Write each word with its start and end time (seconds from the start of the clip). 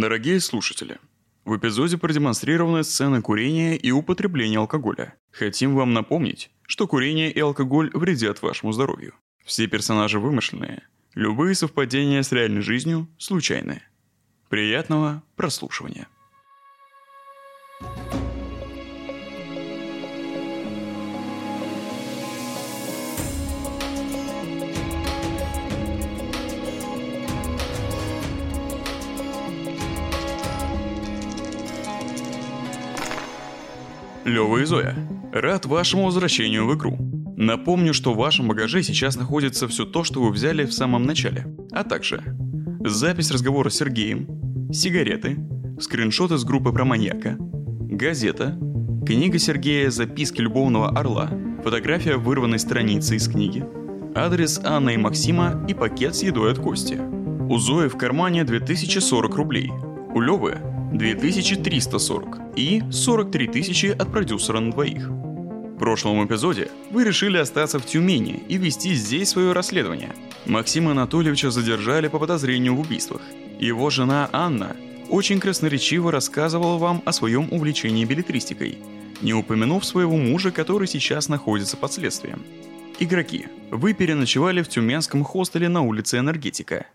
Дорогие 0.00 0.38
слушатели, 0.38 0.98
в 1.44 1.56
эпизоде 1.56 1.98
продемонстрированы 1.98 2.84
сцены 2.84 3.20
курения 3.20 3.76
и 3.76 3.90
употребления 3.90 4.58
алкоголя. 4.58 5.16
Хотим 5.32 5.74
вам 5.74 5.92
напомнить, 5.92 6.52
что 6.68 6.86
курение 6.86 7.32
и 7.32 7.40
алкоголь 7.40 7.90
вредят 7.92 8.40
вашему 8.40 8.70
здоровью. 8.70 9.14
Все 9.44 9.66
персонажи 9.66 10.20
вымышленные, 10.20 10.84
любые 11.14 11.56
совпадения 11.56 12.22
с 12.22 12.30
реальной 12.30 12.60
жизнью 12.60 13.08
случайные. 13.18 13.82
Приятного 14.48 15.24
прослушивания. 15.34 16.06
Лёва 34.28 34.58
и 34.58 34.64
Зоя, 34.64 34.94
рад 35.32 35.66
вашему 35.66 36.04
возвращению 36.04 36.66
в 36.66 36.74
игру. 36.74 36.96
Напомню, 37.36 37.94
что 37.94 38.12
в 38.12 38.18
вашем 38.18 38.48
багаже 38.48 38.82
сейчас 38.82 39.16
находится 39.16 39.68
все 39.68 39.84
то, 39.84 40.04
что 40.04 40.20
вы 40.22 40.30
взяли 40.30 40.64
в 40.64 40.72
самом 40.72 41.04
начале, 41.04 41.46
а 41.72 41.82
также 41.82 42.22
запись 42.84 43.30
разговора 43.30 43.70
с 43.70 43.76
Сергеем, 43.76 44.26
сигареты, 44.72 45.38
скриншоты 45.80 46.36
с 46.36 46.44
группы 46.44 46.72
про 46.72 46.84
маньяка, 46.84 47.36
газета, 47.38 48.58
книга 49.06 49.38
Сергея 49.38 49.90
«Записки 49.90 50.40
любовного 50.40 50.90
орла», 50.90 51.30
фотография 51.64 52.16
вырванной 52.16 52.58
страницы 52.58 53.16
из 53.16 53.28
книги, 53.28 53.64
адрес 54.14 54.60
Анны 54.62 54.94
и 54.94 54.98
Максима 54.98 55.64
и 55.68 55.74
пакет 55.74 56.14
с 56.14 56.22
едой 56.22 56.52
от 56.52 56.58
Кости. 56.58 57.00
У 57.48 57.56
Зои 57.56 57.88
в 57.88 57.96
кармане 57.96 58.44
2040 58.44 59.34
рублей, 59.36 59.70
у 60.14 60.20
Лёвы 60.20 60.58
2340 60.92 62.38
и 62.56 62.82
43 62.90 63.48
тысячи 63.48 63.86
от 63.86 64.10
продюсера 64.10 64.58
на 64.58 64.72
двоих. 64.72 65.08
В 65.08 65.76
прошлом 65.78 66.26
эпизоде 66.26 66.70
вы 66.90 67.04
решили 67.04 67.36
остаться 67.36 67.78
в 67.78 67.86
Тюмени 67.86 68.42
и 68.48 68.56
вести 68.56 68.94
здесь 68.94 69.28
свое 69.28 69.52
расследование. 69.52 70.14
Максима 70.46 70.92
Анатольевича 70.92 71.50
задержали 71.50 72.08
по 72.08 72.18
подозрению 72.18 72.74
в 72.74 72.80
убийствах. 72.80 73.20
Его 73.60 73.90
жена 73.90 74.30
Анна 74.32 74.76
очень 75.10 75.40
красноречиво 75.40 76.10
рассказывала 76.10 76.78
вам 76.78 77.02
о 77.04 77.12
своем 77.12 77.48
увлечении 77.50 78.04
билетристикой, 78.04 78.78
не 79.20 79.34
упомянув 79.34 79.84
своего 79.84 80.16
мужа, 80.16 80.50
который 80.50 80.88
сейчас 80.88 81.28
находится 81.28 81.76
под 81.76 81.92
следствием. 81.92 82.42
Игроки, 82.98 83.46
вы 83.70 83.92
переночевали 83.92 84.62
в 84.62 84.68
тюменском 84.68 85.22
хостеле 85.22 85.68
на 85.68 85.82
улице 85.82 86.18
Энергетика. 86.18 86.86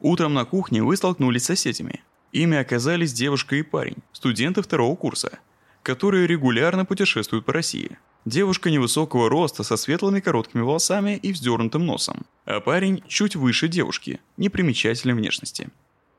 Утром 0.00 0.34
на 0.34 0.44
кухне 0.44 0.82
вы 0.82 0.96
столкнулись 0.96 1.42
с 1.42 1.46
соседями– 1.46 2.02
Ими 2.32 2.56
оказались 2.56 3.12
девушка 3.12 3.56
и 3.56 3.62
парень, 3.62 3.98
студенты 4.12 4.62
второго 4.62 4.94
курса, 4.96 5.38
которые 5.82 6.26
регулярно 6.26 6.84
путешествуют 6.84 7.44
по 7.44 7.52
России. 7.52 7.98
Девушка 8.24 8.70
невысокого 8.70 9.30
роста 9.30 9.62
со 9.62 9.76
светлыми 9.76 10.18
короткими 10.18 10.62
волосами 10.62 11.16
и 11.16 11.32
вздернутым 11.32 11.86
носом, 11.86 12.26
а 12.44 12.60
парень 12.60 13.04
чуть 13.06 13.36
выше 13.36 13.68
девушки, 13.68 14.20
непримечательной 14.36 15.14
внешности. 15.14 15.68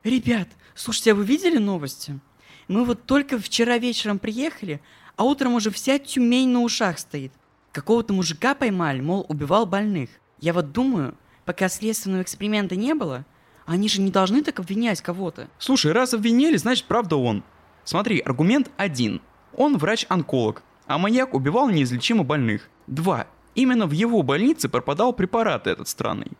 Ребят, 0.04 0.48
слушайте, 0.74 1.12
а 1.12 1.14
вы 1.14 1.24
видели 1.24 1.58
новости? 1.58 2.18
Мы 2.66 2.84
вот 2.84 3.04
только 3.04 3.38
вчера 3.38 3.76
вечером 3.76 4.18
приехали, 4.18 4.80
а 5.16 5.24
утром 5.24 5.54
уже 5.54 5.70
вся 5.70 5.98
Тюмень 5.98 6.48
на 6.48 6.60
ушах 6.60 6.98
стоит. 6.98 7.32
Какого-то 7.72 8.14
мужика 8.14 8.54
поймали, 8.54 9.00
мол, 9.00 9.26
убивал 9.28 9.66
больных. 9.66 10.08
Я 10.40 10.52
вот 10.54 10.72
думаю, 10.72 11.14
пока 11.44 11.68
следственного 11.68 12.22
эксперимента 12.22 12.76
не 12.76 12.94
было, 12.94 13.26
они 13.68 13.88
же 13.88 14.00
не 14.00 14.10
должны 14.10 14.42
так 14.42 14.60
обвинять 14.60 15.02
кого-то. 15.02 15.48
Слушай, 15.58 15.92
раз 15.92 16.14
обвинили, 16.14 16.56
значит 16.56 16.86
правда 16.86 17.16
он. 17.16 17.44
Смотри, 17.84 18.18
аргумент 18.18 18.70
один. 18.78 19.20
Он 19.54 19.76
врач-онколог, 19.76 20.62
а 20.86 20.96
маньяк 20.96 21.34
убивал 21.34 21.68
неизлечимо 21.68 22.24
больных. 22.24 22.70
Два. 22.86 23.26
Именно 23.54 23.86
в 23.86 23.92
его 23.92 24.22
больнице 24.22 24.70
пропадал 24.70 25.12
препарат 25.12 25.66
этот 25.66 25.86
странный. 25.86 26.32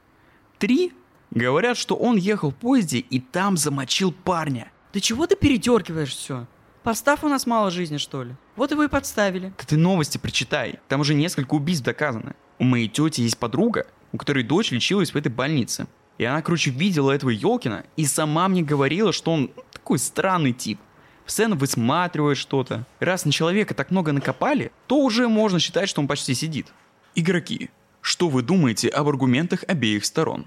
Три. 0.58 0.94
Говорят, 1.30 1.76
что 1.76 1.96
он 1.96 2.16
ехал 2.16 2.50
в 2.50 2.54
поезде 2.54 2.98
и 2.98 3.20
там 3.20 3.58
замочил 3.58 4.10
парня. 4.10 4.72
Да 4.94 5.00
чего 5.00 5.26
ты 5.26 5.36
передергиваешь 5.36 6.14
все? 6.14 6.46
Поставь 6.82 7.22
у 7.22 7.28
нас 7.28 7.46
мало 7.46 7.70
жизни, 7.70 7.98
что 7.98 8.22
ли? 8.22 8.34
Вот 8.56 8.70
его 8.70 8.84
и 8.84 8.88
подставили. 8.88 9.52
Да 9.58 9.64
ты 9.66 9.76
новости 9.76 10.16
прочитай. 10.16 10.78
Там 10.88 11.00
уже 11.00 11.12
несколько 11.12 11.52
убийств 11.52 11.84
доказано. 11.84 12.34
У 12.58 12.64
моей 12.64 12.88
тети 12.88 13.20
есть 13.20 13.36
подруга, 13.36 13.86
у 14.12 14.16
которой 14.16 14.44
дочь 14.44 14.70
лечилась 14.70 15.12
в 15.12 15.16
этой 15.16 15.30
больнице. 15.30 15.86
И 16.18 16.24
она, 16.24 16.42
короче, 16.42 16.70
видела 16.70 17.12
этого 17.12 17.30
Елкина 17.30 17.84
и 17.96 18.04
сама 18.04 18.48
мне 18.48 18.62
говорила, 18.62 19.12
что 19.12 19.32
он 19.32 19.50
такой 19.72 19.98
странный 19.98 20.52
тип. 20.52 20.78
Постоянно 21.24 21.56
высматривает 21.56 22.38
что-то. 22.38 22.86
Раз 23.00 23.24
на 23.24 23.32
человека 23.32 23.74
так 23.74 23.90
много 23.90 24.12
накопали, 24.12 24.72
то 24.86 25.04
уже 25.04 25.28
можно 25.28 25.60
считать, 25.60 25.88
что 25.88 26.00
он 26.00 26.08
почти 26.08 26.34
сидит. 26.34 26.66
Игроки, 27.14 27.70
что 28.00 28.28
вы 28.28 28.42
думаете 28.42 28.88
об 28.88 29.08
аргументах 29.08 29.64
обеих 29.68 30.04
сторон? 30.04 30.46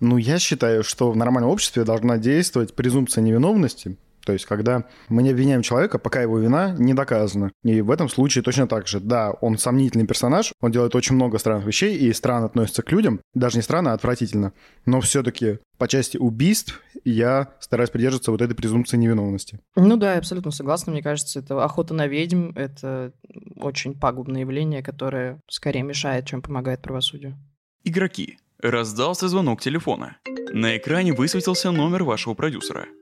Ну, 0.00 0.16
я 0.16 0.38
считаю, 0.38 0.84
что 0.84 1.10
в 1.10 1.16
нормальном 1.16 1.50
обществе 1.50 1.84
должна 1.84 2.18
действовать 2.18 2.74
презумпция 2.74 3.22
невиновности, 3.22 3.96
то 4.28 4.34
есть, 4.34 4.44
когда 4.44 4.84
мы 5.08 5.22
не 5.22 5.30
обвиняем 5.30 5.62
человека, 5.62 5.98
пока 5.98 6.20
его 6.20 6.38
вина 6.38 6.74
не 6.78 6.92
доказана. 6.92 7.50
И 7.64 7.80
в 7.80 7.90
этом 7.90 8.10
случае 8.10 8.44
точно 8.44 8.68
так 8.68 8.86
же. 8.86 9.00
Да, 9.00 9.30
он 9.30 9.56
сомнительный 9.56 10.06
персонаж, 10.06 10.52
он 10.60 10.70
делает 10.70 10.94
очень 10.94 11.14
много 11.14 11.38
странных 11.38 11.66
вещей, 11.66 11.96
и 11.96 12.12
странно 12.12 12.44
относится 12.44 12.82
к 12.82 12.92
людям. 12.92 13.22
Даже 13.32 13.56
не 13.56 13.62
странно, 13.62 13.92
а 13.92 13.94
отвратительно. 13.94 14.52
Но 14.84 15.00
все-таки 15.00 15.60
по 15.78 15.88
части 15.88 16.18
убийств 16.18 16.82
я 17.06 17.54
стараюсь 17.58 17.88
придерживаться 17.88 18.30
вот 18.30 18.42
этой 18.42 18.52
презумпции 18.52 18.98
невиновности. 18.98 19.60
Ну 19.76 19.96
да, 19.96 20.12
я 20.12 20.18
абсолютно 20.18 20.50
согласна. 20.50 20.92
Мне 20.92 21.02
кажется, 21.02 21.38
это 21.38 21.64
охота 21.64 21.94
на 21.94 22.06
ведьм— 22.06 22.50
это 22.54 23.14
очень 23.56 23.98
пагубное 23.98 24.42
явление, 24.42 24.82
которое 24.82 25.40
скорее 25.48 25.84
мешает, 25.84 26.26
чем 26.26 26.42
помогает 26.42 26.82
правосудию. 26.82 27.34
Игроки. 27.82 28.36
Раздался 28.60 29.26
звонок 29.26 29.62
телефона. 29.62 30.18
На 30.52 30.76
экране 30.76 31.14
высветился 31.14 31.70
номер 31.70 32.04
вашего 32.04 32.34
продюсера— 32.34 32.84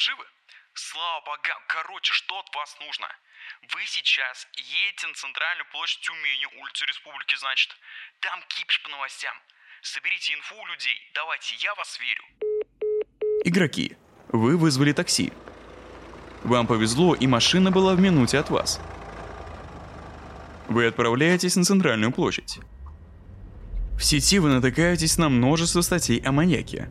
живы? 0.00 0.24
Слава 0.74 1.20
богам, 1.20 1.60
короче, 1.68 2.12
что 2.12 2.38
от 2.38 2.54
вас 2.54 2.76
нужно? 2.80 3.06
Вы 3.74 3.84
сейчас 3.86 4.48
едете 4.56 5.06
на 5.06 5.14
центральную 5.14 5.66
площадь 5.72 6.00
Тюмени, 6.00 6.46
улицу 6.60 6.86
Республики, 6.86 7.36
значит. 7.36 7.76
Там 8.20 8.42
кипиш 8.48 8.82
по 8.82 8.88
новостям. 8.88 9.34
Соберите 9.82 10.34
инфу 10.34 10.54
у 10.56 10.66
людей. 10.66 10.96
Давайте, 11.14 11.54
я 11.56 11.74
вас 11.74 11.98
верю. 12.00 12.24
Игроки, 13.44 13.96
вы 14.28 14.56
вызвали 14.56 14.92
такси. 14.92 15.32
Вам 16.44 16.66
повезло, 16.66 17.14
и 17.14 17.26
машина 17.26 17.70
была 17.70 17.94
в 17.94 18.00
минуте 18.00 18.38
от 18.38 18.48
вас. 18.48 18.80
Вы 20.68 20.86
отправляетесь 20.86 21.56
на 21.56 21.64
центральную 21.64 22.12
площадь. 22.12 22.58
В 23.98 24.02
сети 24.02 24.38
вы 24.38 24.48
натыкаетесь 24.48 25.18
на 25.18 25.28
множество 25.28 25.82
статей 25.82 26.20
о 26.20 26.32
маньяке. 26.32 26.88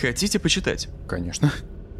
Хотите 0.00 0.38
почитать? 0.38 0.88
Конечно. 1.08 1.52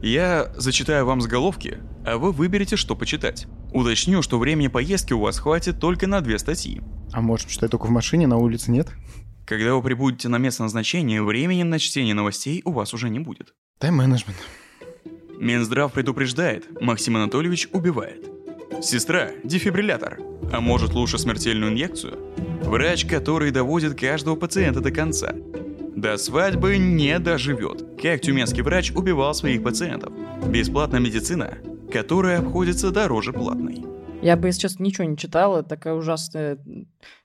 Я 0.04 0.52
зачитаю 0.54 1.06
вам 1.06 1.22
заголовки, 1.22 1.78
а 2.04 2.18
вы 2.18 2.30
выберете, 2.30 2.76
что 2.76 2.94
почитать. 2.94 3.46
Уточню, 3.72 4.20
что 4.20 4.38
времени 4.38 4.68
поездки 4.68 5.14
у 5.14 5.20
вас 5.20 5.38
хватит 5.38 5.80
только 5.80 6.06
на 6.06 6.20
две 6.20 6.38
статьи. 6.38 6.82
А 7.14 7.22
может, 7.22 7.48
читать 7.48 7.70
только 7.70 7.86
в 7.86 7.90
машине, 7.90 8.26
на 8.26 8.36
улице 8.36 8.70
нет? 8.70 8.90
Когда 9.46 9.74
вы 9.74 9.80
прибудете 9.80 10.28
на 10.28 10.36
место 10.36 10.62
назначения, 10.62 11.22
времени 11.22 11.62
на 11.62 11.78
чтение 11.78 12.12
новостей 12.12 12.60
у 12.66 12.72
вас 12.72 12.92
уже 12.92 13.08
не 13.08 13.18
будет. 13.18 13.54
Тайм-менеджмент. 13.78 14.36
Минздрав 15.38 15.90
предупреждает, 15.90 16.66
Максим 16.82 17.16
Анатольевич 17.16 17.68
убивает. 17.72 18.28
Сестра– 18.82 19.30
дефибриллятор. 19.42 20.18
А 20.52 20.60
может 20.60 20.92
лучше 20.92 21.16
смертельную 21.16 21.72
инъекцию? 21.72 22.18
Врач, 22.64 23.06
который 23.06 23.52
доводит 23.52 23.98
каждого 23.98 24.36
пациента 24.36 24.82
до 24.82 24.90
конца. 24.90 25.34
До 26.04 26.18
свадьбы 26.18 26.76
не 26.76 27.18
доживет. 27.18 27.82
Как 27.98 28.20
тюменский 28.20 28.60
врач 28.60 28.92
убивал 28.92 29.32
своих 29.32 29.62
пациентов. 29.62 30.12
Бесплатная 30.46 31.00
медицина, 31.00 31.56
которая 31.90 32.40
обходится 32.40 32.90
дороже 32.90 33.32
платной. 33.32 33.86
Я 34.20 34.36
бы, 34.36 34.48
если 34.48 34.60
честно, 34.60 34.82
ничего 34.82 35.04
не 35.04 35.16
читала. 35.16 35.62
Такая 35.62 35.94
ужасная 35.94 36.58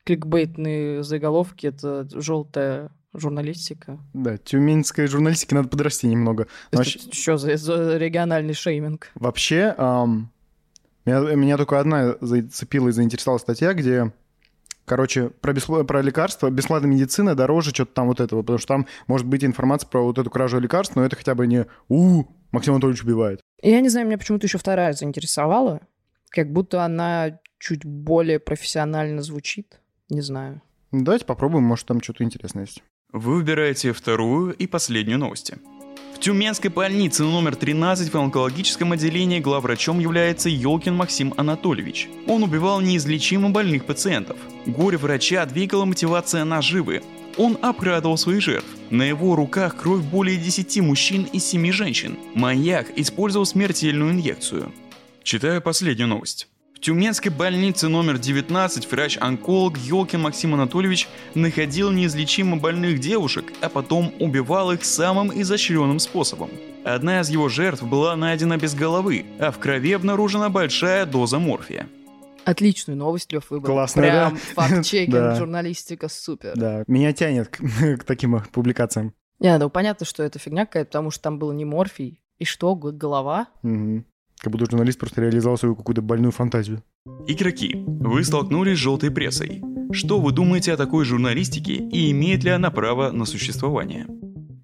кликбейтные 0.06 1.04
заголовки. 1.04 1.68
Это 1.68 2.08
желтая 2.10 2.92
журналистика. 3.14 4.00
Да, 4.14 4.38
тюменская 4.38 5.08
журналистика 5.08 5.56
надо 5.56 5.68
подрасти 5.68 6.08
немного. 6.08 6.48
Вообще... 6.72 7.00
Что 7.12 7.36
за, 7.36 7.58
за 7.58 7.98
региональный 7.98 8.54
шейминг? 8.54 9.12
Вообще, 9.16 9.76
эм, 9.78 10.32
меня, 11.04 11.20
меня 11.36 11.58
только 11.58 11.82
одна 11.82 12.16
зацепила 12.22 12.88
и 12.88 12.92
заинтересовала 12.94 13.40
статья, 13.40 13.74
где 13.74 14.14
Короче, 14.90 15.30
про, 15.30 15.54
беспл... 15.54 15.84
про 15.84 16.02
лекарства, 16.02 16.50
бесплатная 16.50 16.90
медицина 16.90 17.36
дороже 17.36 17.70
что-то 17.70 17.94
там 17.94 18.08
вот 18.08 18.20
этого, 18.20 18.42
потому 18.42 18.58
что 18.58 18.70
там 18.70 18.88
может 19.06 19.28
быть 19.28 19.44
информация 19.46 19.88
про 19.88 20.02
вот 20.02 20.18
эту 20.18 20.32
кражу 20.32 20.60
лекарств, 20.60 20.96
но 20.96 21.06
это 21.06 21.16
хотя 21.16 21.36
бы 21.36 21.46
не 21.46 21.68
«У, 21.90 22.24
Максим 22.52 22.74
Анатольевич 22.74 23.04
убивает». 23.04 23.40
Я 23.62 23.82
не 23.82 23.90
знаю, 23.90 24.08
меня 24.08 24.18
почему-то 24.18 24.48
еще 24.48 24.58
вторая 24.58 24.94
заинтересовала, 24.94 25.82
как 26.32 26.52
будто 26.52 26.84
она 26.84 27.40
чуть 27.60 27.86
более 27.86 28.40
профессионально 28.40 29.22
звучит, 29.22 29.80
не 30.10 30.22
знаю. 30.22 30.64
Давайте 30.92 31.24
попробуем, 31.24 31.66
может, 31.66 31.86
там 31.86 32.02
что-то 32.02 32.24
интересное 32.24 32.64
есть. 32.64 32.82
Вы 33.14 33.36
выбираете 33.36 33.94
вторую 33.94 34.56
и 34.56 34.66
последнюю 34.66 35.20
новости. 35.20 35.60
В 36.14 36.20
Тюменской 36.20 36.70
больнице 36.70 37.24
номер 37.24 37.56
13 37.56 38.14
в 38.14 38.18
онкологическом 38.18 38.92
отделении 38.92 39.40
главврачом 39.40 40.00
является 40.00 40.50
Ёлкин 40.50 40.96
Максим 40.96 41.34
Анатольевич. 41.38 42.10
Он 42.28 42.44
убивал 42.44 42.82
неизлечимо 42.82 43.50
больных 43.52 43.86
пациентов. 43.86 44.38
Горе 44.66 44.98
врача 44.98 45.46
двигала 45.46 45.86
мотивация 45.86 46.44
наживы. 46.44 47.04
Он 47.38 47.58
обкрадывал 47.62 48.18
своих 48.18 48.42
жертв. 48.42 48.68
На 48.90 49.04
его 49.04 49.36
руках 49.36 49.78
кровь 49.78 50.02
более 50.02 50.36
10 50.36 50.82
мужчин 50.82 51.24
и 51.32 51.40
7 51.40 51.72
женщин. 51.72 52.18
Маньяк 52.34 52.88
использовал 52.98 53.46
смертельную 53.46 54.12
инъекцию. 54.12 54.74
Читаю 55.24 55.62
последнюю 55.62 56.10
новость. 56.10 56.50
В 56.80 56.82
Тюменской 56.82 57.30
больнице 57.30 57.90
номер 57.90 58.18
19 58.18 58.90
врач-онколог 58.90 59.78
Ёлкин 59.78 60.22
Максим 60.22 60.54
Анатольевич 60.54 61.10
находил 61.36 61.92
неизлечимо 61.92 62.56
больных 62.56 63.00
девушек, 63.00 63.52
а 63.60 63.68
потом 63.68 64.14
убивал 64.22 64.72
их 64.72 64.86
самым 64.86 65.30
изощренным 65.42 66.00
способом. 66.00 66.50
Одна 66.86 67.20
из 67.20 67.30
его 67.30 67.50
жертв 67.50 67.84
была 67.84 68.16
найдена 68.16 68.56
без 68.56 68.76
головы, 68.76 69.26
а 69.40 69.52
в 69.52 69.60
крови 69.60 69.92
обнаружена 69.92 70.48
большая 70.48 71.06
доза 71.06 71.38
морфия. 71.38 71.90
Отличную 72.46 72.96
новость, 72.96 73.34
Лев, 73.34 73.50
выбрал. 73.50 73.74
Классно, 73.74 74.02
Прям 74.02 74.36
да? 74.36 74.40
факт-чекинг, 74.56 75.14
Да. 75.14 75.36
журналистика, 75.36 76.08
супер. 76.08 76.54
Да, 76.56 76.86
меня 76.88 77.12
тянет 77.12 77.50
к, 77.50 77.60
к 78.00 78.06
таким 78.06 78.40
публикациям. 78.54 79.14
Не, 79.40 79.58
ну 79.58 79.70
понятно, 79.70 80.06
что 80.06 80.24
это 80.24 80.40
фигня 80.40 80.66
какая-то, 80.66 80.88
потому 80.92 81.12
что 81.12 81.24
там 81.24 81.40
был 81.40 81.52
не 81.52 81.66
морфий. 81.66 82.22
И 82.38 82.46
что, 82.46 82.74
голова? 82.74 83.48
Мгм. 83.64 84.06
Как 84.40 84.52
будто 84.52 84.66
журналист 84.70 85.00
просто 85.00 85.22
реализовал 85.22 85.58
свою 85.58 85.76
какую-то 85.76 86.02
больную 86.02 86.32
фантазию. 86.32 86.84
Игроки, 87.28 87.84
вы 87.86 88.24
столкнулись 88.24 88.78
с 88.78 88.82
желтой 88.82 89.12
прессой. 89.12 89.62
Что 89.92 90.20
вы 90.20 90.32
думаете 90.32 90.74
о 90.74 90.78
такой 90.78 91.04
журналистике 91.04 91.74
и 91.74 92.12
имеет 92.12 92.44
ли 92.44 92.52
она 92.52 92.72
право 92.72 93.12
на 93.12 93.26
существование? 93.26 94.08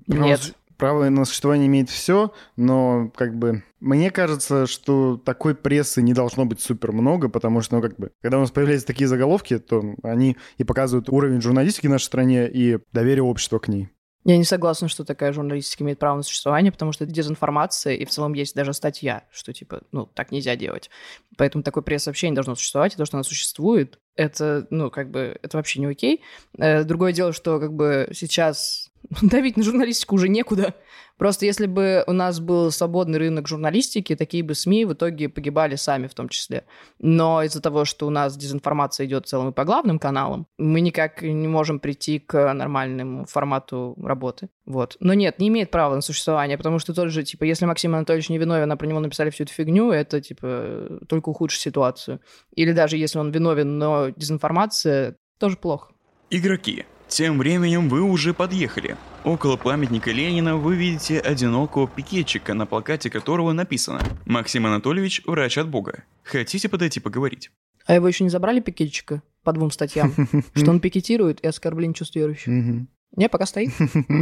Нет. 0.07 0.55
Право 0.77 1.09
на 1.09 1.25
существование 1.25 1.67
имеет 1.67 1.89
все, 1.89 2.33
но 2.57 3.09
как 3.15 3.37
бы 3.37 3.63
мне 3.79 4.11
кажется, 4.11 4.65
что 4.65 5.21
такой 5.23 5.53
прессы 5.55 6.01
не 6.01 6.13
должно 6.13 6.45
быть 6.45 6.59
супер 6.59 6.91
много, 6.91 7.29
потому 7.29 7.61
что, 7.61 7.75
ну, 7.75 7.81
как 7.81 7.97
бы, 7.97 8.11
когда 8.21 8.37
у 8.37 8.41
нас 8.41 8.51
появляются 8.51 8.87
такие 8.87 9.07
заголовки, 9.07 9.59
то 9.59 9.95
они 10.03 10.37
и 10.57 10.63
показывают 10.63 11.07
уровень 11.09 11.39
журналистики 11.39 11.87
в 11.87 11.91
нашей 11.91 12.05
стране 12.05 12.49
и 12.51 12.79
доверие 12.91 13.23
общества 13.23 13.59
к 13.59 13.67
ней. 13.67 13.89
Я 14.25 14.37
не 14.37 14.43
согласна, 14.43 14.87
что 14.87 15.05
такая 15.05 15.31
журналистика 15.33 15.83
имеет 15.83 15.99
право 15.99 16.17
на 16.17 16.23
существование, 16.23 16.71
потому 16.71 16.91
что 16.91 17.03
это 17.03 17.13
дезинформация, 17.13 17.93
и 17.93 18.05
в 18.05 18.09
целом 18.09 18.33
есть 18.33 18.55
даже 18.55 18.73
статья, 18.73 19.23
что 19.31 19.53
типа, 19.53 19.81
ну, 19.91 20.07
так 20.07 20.31
нельзя 20.31 20.55
делать. 20.55 20.89
Поэтому 21.37 21.63
такой 21.63 21.83
пресс 21.83 22.07
вообще 22.07 22.29
не 22.29 22.35
должно 22.35 22.55
существовать, 22.55 22.95
и 22.95 22.97
то, 22.97 23.05
что 23.05 23.17
она 23.17 23.23
существует, 23.23 23.99
это, 24.15 24.65
ну, 24.71 24.89
как 24.89 25.11
бы, 25.11 25.37
это 25.43 25.57
вообще 25.57 25.79
не 25.79 25.85
окей. 25.85 26.23
Э, 26.57 26.83
Другое 26.83 27.13
дело, 27.13 27.33
что 27.33 27.59
как 27.59 27.73
бы 27.73 28.09
сейчас 28.13 28.84
давить 29.21 29.57
на 29.57 29.63
журналистику 29.63 30.15
уже 30.15 30.29
некуда. 30.29 30.73
Просто 31.17 31.45
если 31.45 31.65
бы 31.65 32.03
у 32.07 32.11
нас 32.11 32.39
был 32.39 32.71
свободный 32.71 33.19
рынок 33.19 33.47
журналистики, 33.47 34.15
такие 34.15 34.43
бы 34.43 34.53
СМИ 34.53 34.85
в 34.85 34.93
итоге 34.93 35.29
погибали 35.29 35.75
сами 35.75 36.07
в 36.07 36.13
том 36.13 36.27
числе. 36.27 36.65
Но 36.99 37.41
из-за 37.43 37.61
того, 37.61 37.85
что 37.85 38.05
у 38.07 38.09
нас 38.09 38.35
дезинформация 38.35 39.05
идет 39.05 39.25
в 39.25 39.29
целом 39.29 39.49
и 39.49 39.53
по 39.53 39.63
главным 39.63 39.97
каналам, 39.97 40.47
мы 40.57 40.81
никак 40.81 41.21
не 41.21 41.47
можем 41.47 41.79
прийти 41.79 42.19
к 42.19 42.53
нормальному 42.53 43.25
формату 43.25 43.95
работы. 44.01 44.49
Вот. 44.65 44.97
Но 44.99 45.13
нет, 45.13 45.39
не 45.39 45.47
имеет 45.47 45.71
права 45.71 45.95
на 45.95 46.01
существование, 46.01 46.57
потому 46.57 46.79
что 46.79 46.93
тот 46.93 47.09
же, 47.09 47.23
типа, 47.23 47.45
если 47.45 47.65
Максим 47.65 47.95
Анатольевич 47.95 48.29
не 48.29 48.37
виновен, 48.37 48.71
а 48.71 48.75
про 48.75 48.87
него 48.87 48.99
написали 48.99 49.29
всю 49.29 49.43
эту 49.43 49.53
фигню, 49.53 49.91
это, 49.91 50.19
типа, 50.19 50.99
только 51.07 51.29
ухудшит 51.29 51.61
ситуацию. 51.61 52.19
Или 52.53 52.73
даже 52.73 52.97
если 52.97 53.19
он 53.19 53.31
виновен, 53.31 53.77
но 53.77 54.09
дезинформация, 54.09 55.15
тоже 55.39 55.55
плохо. 55.55 55.93
Игроки, 56.29 56.85
тем 57.07 57.37
временем 57.37 57.89
вы 57.89 58.01
уже 58.01 58.33
подъехали. 58.33 58.97
Около 59.23 59.57
памятника 59.57 60.11
Ленина 60.11 60.57
вы 60.57 60.75
видите 60.75 61.19
одинокого 61.19 61.87
пикетчика, 61.87 62.53
на 62.53 62.65
плакате 62.65 63.09
которого 63.09 63.53
написано 63.53 64.01
«Максим 64.25 64.65
Анатольевич– 64.65 65.21
врач 65.25 65.57
от 65.57 65.69
Бога». 65.69 66.03
Хотите 66.23 66.69
подойти 66.69 66.99
поговорить? 66.99 67.51
А 67.85 67.93
его 67.93 68.07
еще 68.07 68.23
не 68.23 68.29
забрали 68.29 68.59
пикетчика 68.59 69.21
по 69.43 69.53
двум 69.53 69.71
статьям? 69.71 70.13
Что 70.55 70.71
он 70.71 70.79
пикетирует 70.79 71.41
и 71.41 71.47
оскорбление 71.47 71.93
чувств 71.93 72.15
верующих? 72.15 72.87
Не, 73.15 73.29
пока 73.29 73.45
стоит. 73.45 73.71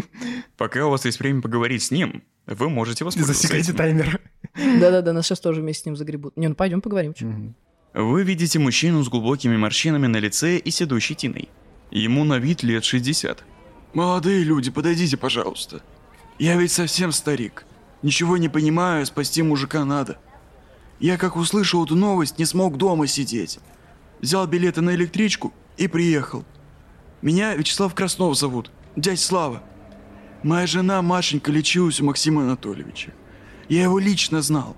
Пока 0.57 0.85
у 0.85 0.91
вас 0.91 1.05
есть 1.05 1.19
время 1.19 1.41
поговорить 1.41 1.81
с 1.81 1.89
ним, 1.89 2.23
вы 2.45 2.69
можете 2.69 3.03
воспользоваться 3.03 3.41
Засекайте 3.41 3.73
таймер. 3.73 4.21
Да-да-да, 4.55 5.13
нас 5.13 5.25
сейчас 5.25 5.39
тоже 5.39 5.61
вместе 5.61 5.83
с 5.83 5.85
ним 5.87 5.95
загребут. 5.95 6.37
Не, 6.37 6.47
ну 6.47 6.55
пойдем 6.55 6.81
поговорим. 6.81 7.15
Вы 7.93 8.23
видите 8.23 8.59
мужчину 8.59 9.03
с 9.03 9.09
глубокими 9.09 9.57
морщинами 9.57 10.07
на 10.07 10.17
лице 10.17 10.57
и 10.57 10.69
седой 10.69 10.99
щетиной. 10.99 11.49
Ему 11.93 12.23
на 12.23 12.39
вид 12.39 12.63
лет 12.63 12.83
60. 12.83 13.43
Молодые 13.93 14.43
люди, 14.43 14.71
подойдите, 14.71 15.15
пожалуйста. 15.15 15.83
Я 16.39 16.55
ведь 16.55 16.71
совсем 16.71 17.11
старик. 17.11 17.65
Ничего 18.01 18.37
не 18.37 18.49
понимаю, 18.49 19.05
спасти 19.05 19.43
мужика 19.43 19.85
надо. 19.85 20.17
Я 20.99 21.17
как 21.17 21.35
услышал 21.35 21.85
эту 21.85 21.95
новость, 21.95 22.39
не 22.39 22.45
смог 22.45 22.77
дома 22.77 23.05
сидеть. 23.05 23.59
Взял 24.21 24.47
билеты 24.47 24.81
на 24.81 24.95
электричку 24.95 25.53
и 25.77 25.87
приехал. 25.87 26.43
Меня 27.21 27.53
Вячеслав 27.53 27.93
Краснов 27.93 28.39
зовут, 28.39 28.71
дядь 28.95 29.19
Слава. 29.19 29.61
Моя 30.41 30.65
жена 30.65 30.99
Машенька 31.03 31.51
лечилась 31.51 32.01
у 32.01 32.05
Максима 32.05 32.41
Анатольевича. 32.41 33.13
Я 33.69 33.83
его 33.83 33.99
лично 33.99 34.41
знал. 34.41 34.75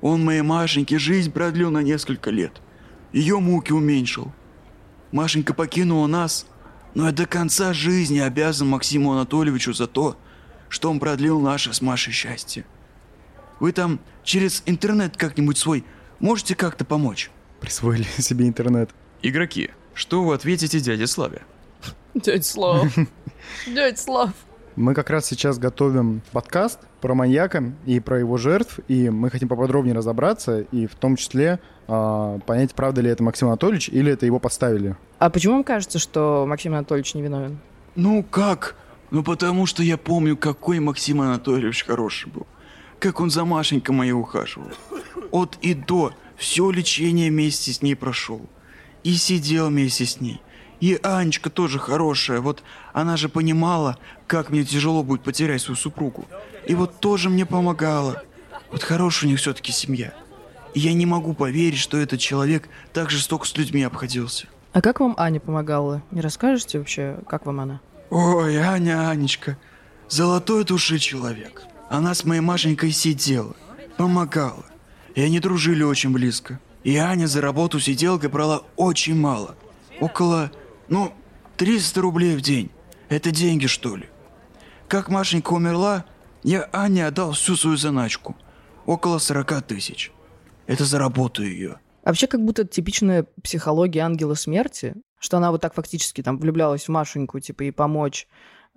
Он 0.00 0.24
моей 0.24 0.40
Машеньке 0.40 0.98
жизнь 0.98 1.30
продлил 1.30 1.70
на 1.70 1.82
несколько 1.82 2.30
лет. 2.30 2.62
Ее 3.12 3.38
муки 3.38 3.72
уменьшил. 3.72 4.32
Машенька 5.12 5.54
покинула 5.54 6.06
нас, 6.06 6.46
но 6.94 7.06
я 7.06 7.12
до 7.12 7.26
конца 7.26 7.72
жизни 7.72 8.18
обязан 8.18 8.68
Максиму 8.68 9.12
Анатольевичу 9.12 9.72
за 9.72 9.86
то, 9.86 10.16
что 10.68 10.90
он 10.90 11.00
продлил 11.00 11.40
наше 11.40 11.72
с 11.72 11.80
Машей 11.80 12.12
счастье. 12.12 12.64
Вы 13.60 13.72
там 13.72 14.00
через 14.22 14.62
интернет 14.66 15.16
как-нибудь 15.16 15.58
свой 15.58 15.84
можете 16.20 16.54
как-то 16.54 16.84
помочь? 16.84 17.30
Присвоили 17.60 18.04
себе 18.18 18.46
интернет. 18.46 18.90
Игроки, 19.22 19.70
что 19.94 20.24
вы 20.24 20.34
ответите 20.34 20.80
дяде 20.80 21.06
Славе? 21.06 21.42
Дядь 22.14 22.46
Слав. 22.46 22.92
Дядь 23.66 23.98
Слав. 23.98 24.30
Мы 24.78 24.94
как 24.94 25.10
раз 25.10 25.26
сейчас 25.26 25.58
готовим 25.58 26.22
подкаст 26.30 26.78
про 27.00 27.12
маньяка 27.12 27.72
и 27.84 27.98
про 27.98 28.20
его 28.20 28.36
жертв, 28.36 28.78
и 28.86 29.10
мы 29.10 29.28
хотим 29.28 29.48
поподробнее 29.48 29.92
разобраться, 29.92 30.60
и 30.60 30.86
в 30.86 30.94
том 30.94 31.16
числе 31.16 31.58
а, 31.88 32.38
понять, 32.46 32.76
правда 32.76 33.00
ли 33.00 33.10
это 33.10 33.24
Максим 33.24 33.48
Анатольевич 33.48 33.88
или 33.88 34.12
это 34.12 34.24
его 34.24 34.38
подставили. 34.38 34.94
А 35.18 35.30
почему 35.30 35.54
вам 35.54 35.64
кажется, 35.64 35.98
что 35.98 36.46
Максим 36.46 36.74
Анатольевич 36.74 37.14
не 37.14 37.22
виновен? 37.22 37.58
Ну 37.96 38.22
как? 38.22 38.76
Ну 39.10 39.24
потому 39.24 39.66
что 39.66 39.82
я 39.82 39.96
помню, 39.96 40.36
какой 40.36 40.78
Максим 40.78 41.22
Анатольевич 41.22 41.84
хороший 41.84 42.30
был. 42.30 42.46
Как 43.00 43.18
он 43.18 43.30
за 43.30 43.44
Машенькой 43.44 43.96
моей 43.96 44.12
ухаживал. 44.12 44.68
От 45.32 45.58
и 45.60 45.74
до 45.74 46.12
все 46.36 46.70
лечение 46.70 47.32
вместе 47.32 47.72
с 47.72 47.82
ней 47.82 47.96
прошел. 47.96 48.42
И 49.02 49.14
сидел 49.14 49.70
вместе 49.70 50.04
с 50.04 50.20
ней. 50.20 50.40
И 50.80 50.98
Анечка 51.02 51.50
тоже 51.50 51.78
хорошая. 51.78 52.40
Вот 52.40 52.62
она 52.92 53.16
же 53.16 53.28
понимала, 53.28 53.98
как 54.26 54.50
мне 54.50 54.64
тяжело 54.64 55.02
будет 55.02 55.22
потерять 55.22 55.62
свою 55.62 55.76
супругу. 55.76 56.26
И 56.66 56.74
вот 56.74 57.00
тоже 57.00 57.30
мне 57.30 57.46
помогала. 57.46 58.22
Вот 58.70 58.82
хорошая 58.82 59.28
у 59.28 59.30
них 59.30 59.40
все-таки 59.40 59.72
семья. 59.72 60.14
И 60.74 60.80
я 60.80 60.92
не 60.92 61.06
могу 61.06 61.34
поверить, 61.34 61.78
что 61.78 61.96
этот 61.96 62.20
человек 62.20 62.68
так 62.92 63.10
жестоко 63.10 63.46
с 63.46 63.56
людьми 63.56 63.82
обходился. 63.82 64.46
А 64.72 64.80
как 64.80 65.00
вам 65.00 65.14
Аня 65.16 65.40
помогала? 65.40 66.02
Не 66.10 66.20
расскажете 66.20 66.78
вообще, 66.78 67.18
как 67.26 67.46
вам 67.46 67.60
она? 67.60 67.80
Ой, 68.10 68.56
Аня, 68.58 69.08
Анечка, 69.08 69.58
золотой 70.08 70.64
души 70.64 70.98
человек. 70.98 71.64
Она 71.90 72.14
с 72.14 72.24
моей 72.24 72.40
Машенькой 72.40 72.92
сидела, 72.92 73.56
помогала. 73.96 74.64
И 75.14 75.22
они 75.22 75.40
дружили 75.40 75.82
очень 75.82 76.10
близко. 76.10 76.60
И 76.84 76.96
Аня 76.96 77.26
за 77.26 77.40
работу 77.40 77.80
сиделкой 77.80 78.28
брала 78.28 78.62
очень 78.76 79.16
мало. 79.16 79.56
Около, 80.00 80.52
ну, 80.88 81.12
300 81.56 82.00
рублей 82.00 82.36
в 82.36 82.40
день. 82.40 82.70
Это 83.08 83.30
деньги, 83.30 83.66
что 83.66 83.96
ли? 83.96 84.06
Как 84.86 85.08
Машенька 85.08 85.52
умерла, 85.52 86.04
я 86.42 86.68
Ане 86.72 87.06
отдал 87.06 87.32
всю 87.32 87.56
свою 87.56 87.76
заначку. 87.76 88.36
Около 88.86 89.18
40 89.18 89.62
тысяч. 89.62 90.12
Это 90.66 90.84
за 90.84 90.98
работу 90.98 91.42
ее. 91.42 91.78
Вообще, 92.04 92.26
как 92.26 92.44
будто 92.44 92.64
типичная 92.64 93.26
психология 93.42 94.00
ангела 94.00 94.34
смерти, 94.34 94.94
что 95.18 95.36
она 95.36 95.50
вот 95.50 95.60
так 95.60 95.74
фактически 95.74 96.22
там 96.22 96.38
влюблялась 96.38 96.84
в 96.84 96.88
Машеньку, 96.88 97.40
типа, 97.40 97.64
и 97.64 97.70
помочь 97.70 98.26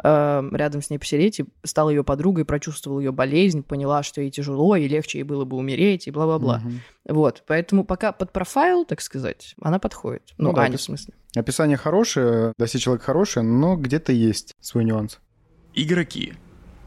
э, 0.04 0.50
рядом 0.52 0.82
с 0.82 0.90
ней 0.90 0.98
посидеть, 0.98 1.40
и 1.40 1.46
стала 1.64 1.90
ее 1.90 2.04
подругой, 2.04 2.46
прочувствовала 2.46 3.00
ее 3.00 3.12
болезнь, 3.12 3.64
поняла, 3.64 4.04
что 4.04 4.22
ей 4.22 4.32
тяжело, 4.32 4.76
и 4.76 4.88
легче 4.88 5.20
ей 5.20 5.24
было 5.24 5.46
бы 5.46 5.58
умереть, 5.58 6.08
и 6.08 6.12
бла-бла-бла. 6.12 6.60
Мгм. 6.60 6.82
Вот, 7.08 7.44
поэтому 7.48 7.84
пока 7.84 8.12
под 8.12 8.32
профайл, 8.32 8.86
так 8.86 9.02
сказать, 9.02 9.56
она 9.62 9.80
подходит. 9.80 10.24
Ну, 10.38 10.50
Ну 10.50 10.56
да, 10.56 10.64
Аня, 10.64 10.74
то 10.74 10.78
в 10.78 10.82
смысле. 10.82 11.14
Описание 11.36 11.78
хорошее, 11.78 12.54
да, 12.58 12.66
все 12.66 12.80
человек 12.80 13.04
хороший, 13.04 13.44
но 13.44 13.76
где-то 13.76 14.12
есть 14.12 14.54
свой 14.60 14.84
нюанс. 14.84 15.20
Игроки. 15.74 16.34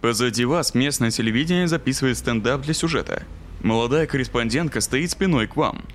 Позади 0.03 0.45
вас 0.45 0.75
местное 0.75 1.11
телевидение 1.11 1.67
записывает 1.67 2.19
стендап 2.19 2.61
для 2.61 2.75
сюжета. 2.75 3.23
Молодая 3.63 4.07
корреспондентка 4.07 4.83
стоит 4.83 5.11
спиной 5.11 5.47
к 5.47 5.57
вам. 5.57 5.87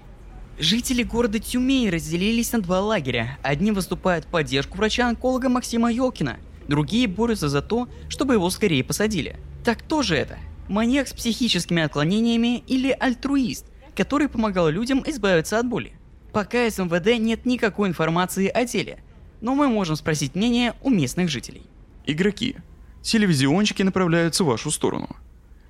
Жители 0.57 1.03
города 1.03 1.39
Тюмень 1.39 1.89
разделились 1.89 2.51
на 2.51 2.61
два 2.61 2.81
лагеря. 2.81 3.37
Одни 3.43 3.71
выступают 3.71 4.25
в 4.25 4.27
поддержку 4.27 4.77
врача-онколога 4.77 5.47
Максима 5.47 5.89
Ёлкина, 5.89 6.37
другие 6.69 7.07
борются 7.07 7.49
за 7.49 7.61
то, 7.61 7.89
чтобы 8.07 8.35
его 8.35 8.49
скорее 8.49 8.83
посадили. 8.83 9.37
Так 9.65 9.79
кто 9.79 10.01
же 10.03 10.15
это? 10.15 10.37
Маньяк 10.69 11.07
с 11.07 11.13
психическими 11.13 11.81
отклонениями 11.81 12.59
или 12.67 12.95
альтруист, 12.97 13.65
который 13.95 14.29
помогал 14.29 14.69
людям 14.69 15.03
избавиться 15.05 15.59
от 15.59 15.67
боли? 15.67 15.93
Пока 16.31 16.67
из 16.67 16.77
МВД 16.77 17.19
нет 17.19 17.45
никакой 17.45 17.89
информации 17.89 18.47
о 18.47 18.63
деле, 18.65 19.03
но 19.41 19.55
мы 19.55 19.67
можем 19.67 19.95
спросить 19.95 20.35
мнение 20.35 20.75
у 20.83 20.91
местных 20.91 21.29
жителей. 21.29 21.63
Игроки. 22.05 22.57
Телевизионщики 23.01 23.81
направляются 23.81 24.43
в 24.43 24.47
вашу 24.47 24.69
сторону. 24.69 25.09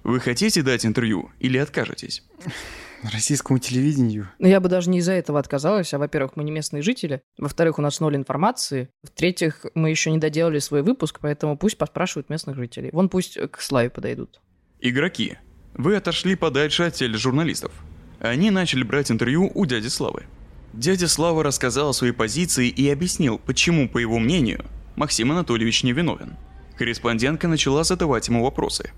Вы 0.03 0.19
хотите 0.19 0.61
дать 0.61 0.85
интервью 0.85 1.31
или 1.39 1.57
откажетесь? 1.57 2.23
Российскому 3.03 3.59
телевидению. 3.59 4.29
Но 4.39 4.47
я 4.47 4.59
бы 4.59 4.69
даже 4.69 4.89
не 4.89 4.99
из-за 4.99 5.13
этого 5.13 5.39
отказалась. 5.39 5.93
А, 5.93 5.99
во-первых, 5.99 6.35
мы 6.35 6.43
не 6.43 6.51
местные 6.51 6.81
жители. 6.81 7.21
Во-вторых, 7.37 7.79
у 7.79 7.81
нас 7.81 7.99
ноль 7.99 8.15
информации. 8.15 8.89
В-третьих, 9.03 9.65
мы 9.73 9.89
еще 9.89 10.11
не 10.11 10.17
доделали 10.17 10.59
свой 10.59 10.81
выпуск, 10.81 11.19
поэтому 11.21 11.57
пусть 11.57 11.77
поспрашивают 11.77 12.29
местных 12.29 12.55
жителей. 12.55 12.89
Вон 12.91 13.09
пусть 13.09 13.37
к 13.51 13.61
Славе 13.61 13.89
подойдут. 13.89 14.41
Игроки. 14.79 15.37
Вы 15.73 15.95
отошли 15.95 16.35
подальше 16.35 16.83
от 16.83 16.95
тележурналистов. 16.95 17.71
Они 18.19 18.51
начали 18.51 18.83
брать 18.83 19.11
интервью 19.11 19.49
у 19.53 19.65
дяди 19.65 19.87
Славы. 19.87 20.23
Дядя 20.73 21.07
Слава 21.07 21.43
рассказал 21.43 21.93
свои 21.93 22.11
позиции 22.11 22.67
и 22.67 22.89
объяснил, 22.89 23.39
почему, 23.39 23.89
по 23.89 23.97
его 23.97 24.19
мнению, 24.19 24.65
Максим 24.95 25.31
Анатольевич 25.31 25.83
не 25.83 25.93
виновен. 25.93 26.35
Корреспондентка 26.77 27.47
начала 27.47 27.83
задавать 27.83 28.27
ему 28.27 28.43
вопросы. 28.43 28.91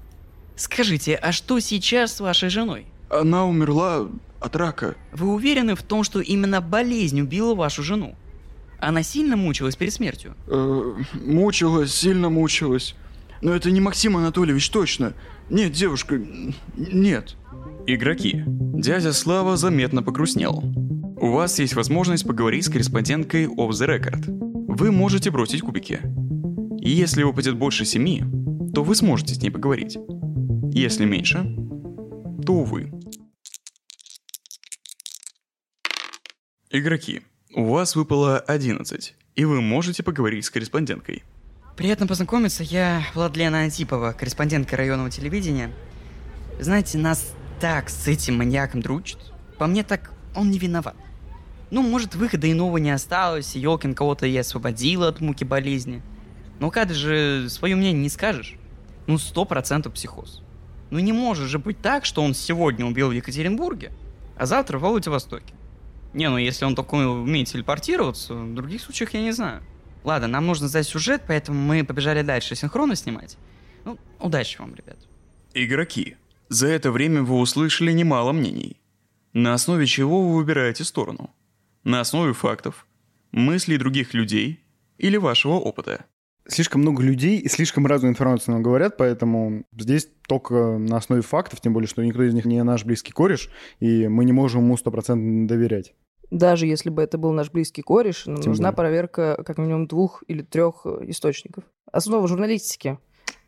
Скажите, 0.55 1.15
а 1.15 1.31
что 1.31 1.59
сейчас 1.59 2.15
с 2.15 2.19
вашей 2.19 2.49
женой? 2.49 2.85
Она 3.11 3.45
умерла 3.45 4.07
от 4.39 4.55
рака. 4.55 4.95
Вы 5.11 5.33
уверены 5.33 5.75
в 5.75 5.83
том, 5.83 6.03
что 6.03 6.21
именно 6.21 6.61
болезнь 6.61 7.19
убила 7.21 7.53
вашу 7.53 7.83
жену? 7.83 8.15
Она 8.79 9.03
сильно 9.03 9.35
мучилась 9.35 9.75
перед 9.75 9.93
смертью? 9.93 10.33
Э, 10.47 10.95
мучилась, 11.13 11.93
сильно 11.93 12.29
мучилась. 12.29 12.95
Но 13.41 13.53
это 13.53 13.69
не 13.69 13.81
Максим 13.81 14.17
Анатольевич 14.17 14.69
точно. 14.69 15.13
Нет, 15.49 15.73
девушка, 15.73 16.19
нет. 16.75 17.35
Игроки. 17.85 18.43
Дядя 18.47 19.13
Слава 19.13 19.57
заметно 19.57 20.01
погрустнел. 20.01 20.63
У 21.19 21.31
вас 21.31 21.59
есть 21.59 21.75
возможность 21.75 22.25
поговорить 22.25 22.65
с 22.65 22.69
корреспонденткой 22.69 23.45
Off 23.45 23.71
the 23.71 23.87
Record. 23.87 24.23
Вы 24.67 24.91
можете 24.91 25.29
бросить 25.29 25.61
кубики. 25.61 25.99
И 26.79 26.89
если 26.89 27.23
выпадет 27.23 27.57
больше 27.57 27.85
семи, 27.85 28.23
то 28.73 28.83
вы 28.83 28.95
сможете 28.95 29.35
с 29.35 29.41
ней 29.41 29.51
поговорить. 29.51 29.97
Если 30.73 31.05
меньше, 31.05 31.43
то 32.45 32.53
увы. 32.53 32.91
Игроки, 36.73 37.21
у 37.53 37.65
вас 37.65 37.97
выпало 37.97 38.39
11, 38.39 39.13
и 39.35 39.43
вы 39.43 39.59
можете 39.59 40.03
поговорить 40.03 40.45
с 40.45 40.49
корреспонденткой. 40.49 41.21
Приятно 41.75 42.07
познакомиться, 42.07 42.63
я 42.63 43.03
Владлена 43.13 43.59
Антипова, 43.59 44.13
корреспондентка 44.17 44.77
районного 44.77 45.09
телевидения. 45.09 45.73
Знаете, 46.61 46.97
нас 46.97 47.33
так 47.59 47.89
с 47.89 48.07
этим 48.07 48.37
маньяком 48.37 48.81
дручит. 48.81 49.17
По 49.57 49.67
мне 49.67 49.83
так 49.83 50.13
он 50.33 50.49
не 50.49 50.59
виноват. 50.59 50.95
Ну, 51.71 51.81
может, 51.81 52.15
выхода 52.15 52.49
иного 52.49 52.77
не 52.77 52.91
осталось, 52.91 53.53
и 53.57 53.59
Йокин 53.59 53.93
кого-то 53.93 54.25
и 54.25 54.37
освободила 54.37 55.09
от 55.09 55.19
муки 55.19 55.43
болезни. 55.43 56.01
Но 56.61 56.71
как 56.71 56.93
же 56.93 57.49
свое 57.49 57.75
мнение 57.75 58.01
не 58.01 58.09
скажешь? 58.09 58.55
Ну, 59.07 59.17
сто 59.17 59.43
процентов 59.43 59.91
психоз. 59.95 60.41
Ну 60.89 60.99
не 60.99 61.11
может 61.11 61.49
же 61.49 61.59
быть 61.59 61.81
так, 61.81 62.05
что 62.05 62.23
он 62.23 62.33
сегодня 62.33 62.85
убил 62.85 63.09
в 63.09 63.11
Екатеринбурге, 63.11 63.91
а 64.37 64.45
завтра 64.45 64.77
в 64.77 64.83
Владивостоке. 64.83 65.53
Не, 66.13 66.29
ну 66.29 66.37
если 66.37 66.65
он 66.65 66.75
такой 66.75 67.05
умеет 67.05 67.47
телепортироваться, 67.47 68.33
в 68.33 68.53
других 68.53 68.81
случаях 68.81 69.13
я 69.13 69.21
не 69.21 69.31
знаю. 69.31 69.63
Ладно, 70.03 70.27
нам 70.27 70.47
нужно 70.47 70.67
сдать 70.67 70.87
сюжет, 70.87 71.23
поэтому 71.27 71.59
мы 71.59 71.83
побежали 71.83 72.21
дальше 72.21 72.55
синхронно 72.55 72.95
снимать. 72.95 73.37
Ну, 73.85 73.97
удачи 74.19 74.57
вам, 74.59 74.75
ребят. 74.75 74.97
Игроки, 75.53 76.17
за 76.49 76.67
это 76.67 76.91
время 76.91 77.23
вы 77.23 77.37
услышали 77.37 77.91
немало 77.91 78.31
мнений. 78.31 78.81
На 79.33 79.53
основе 79.53 79.85
чего 79.85 80.27
вы 80.27 80.35
выбираете 80.35 80.83
сторону? 80.83 81.29
На 81.83 82.01
основе 82.01 82.33
фактов, 82.33 82.85
мыслей 83.31 83.77
других 83.77 84.13
людей 84.13 84.63
или 84.97 85.17
вашего 85.17 85.53
опыта? 85.53 86.05
Слишком 86.47 86.81
много 86.81 87.03
людей 87.03 87.37
и 87.37 87.47
слишком 87.47 87.85
разную 87.85 88.11
информацию 88.11 88.53
нам 88.55 88.63
говорят, 88.63 88.97
поэтому 88.97 89.63
здесь 89.77 90.09
только 90.27 90.77
на 90.77 90.97
основе 90.97 91.21
фактов, 91.21 91.61
тем 91.61 91.71
более, 91.73 91.87
что 91.87 92.03
никто 92.03 92.23
из 92.23 92.33
них 92.33 92.45
не 92.45 92.63
наш 92.63 92.83
близкий 92.83 93.13
кореш, 93.13 93.49
и 93.79 94.07
мы 94.07 94.25
не 94.25 94.33
можем 94.33 94.63
ему 94.63 94.75
стопроцентно 94.75 95.47
доверять. 95.47 95.93
Даже 96.31 96.65
если 96.65 96.89
бы 96.89 97.03
это 97.03 97.17
был 97.17 97.33
наш 97.33 97.51
близкий 97.51 97.81
кореш, 97.81 98.25
нам 98.25 98.37
нужна 98.37 98.71
более. 98.71 98.75
проверка 98.75 99.43
как 99.45 99.57
минимум 99.57 99.85
двух 99.87 100.23
или 100.27 100.41
трех 100.41 100.85
источников. 100.85 101.65
Основа 101.91 102.27
журналистики. 102.27 102.97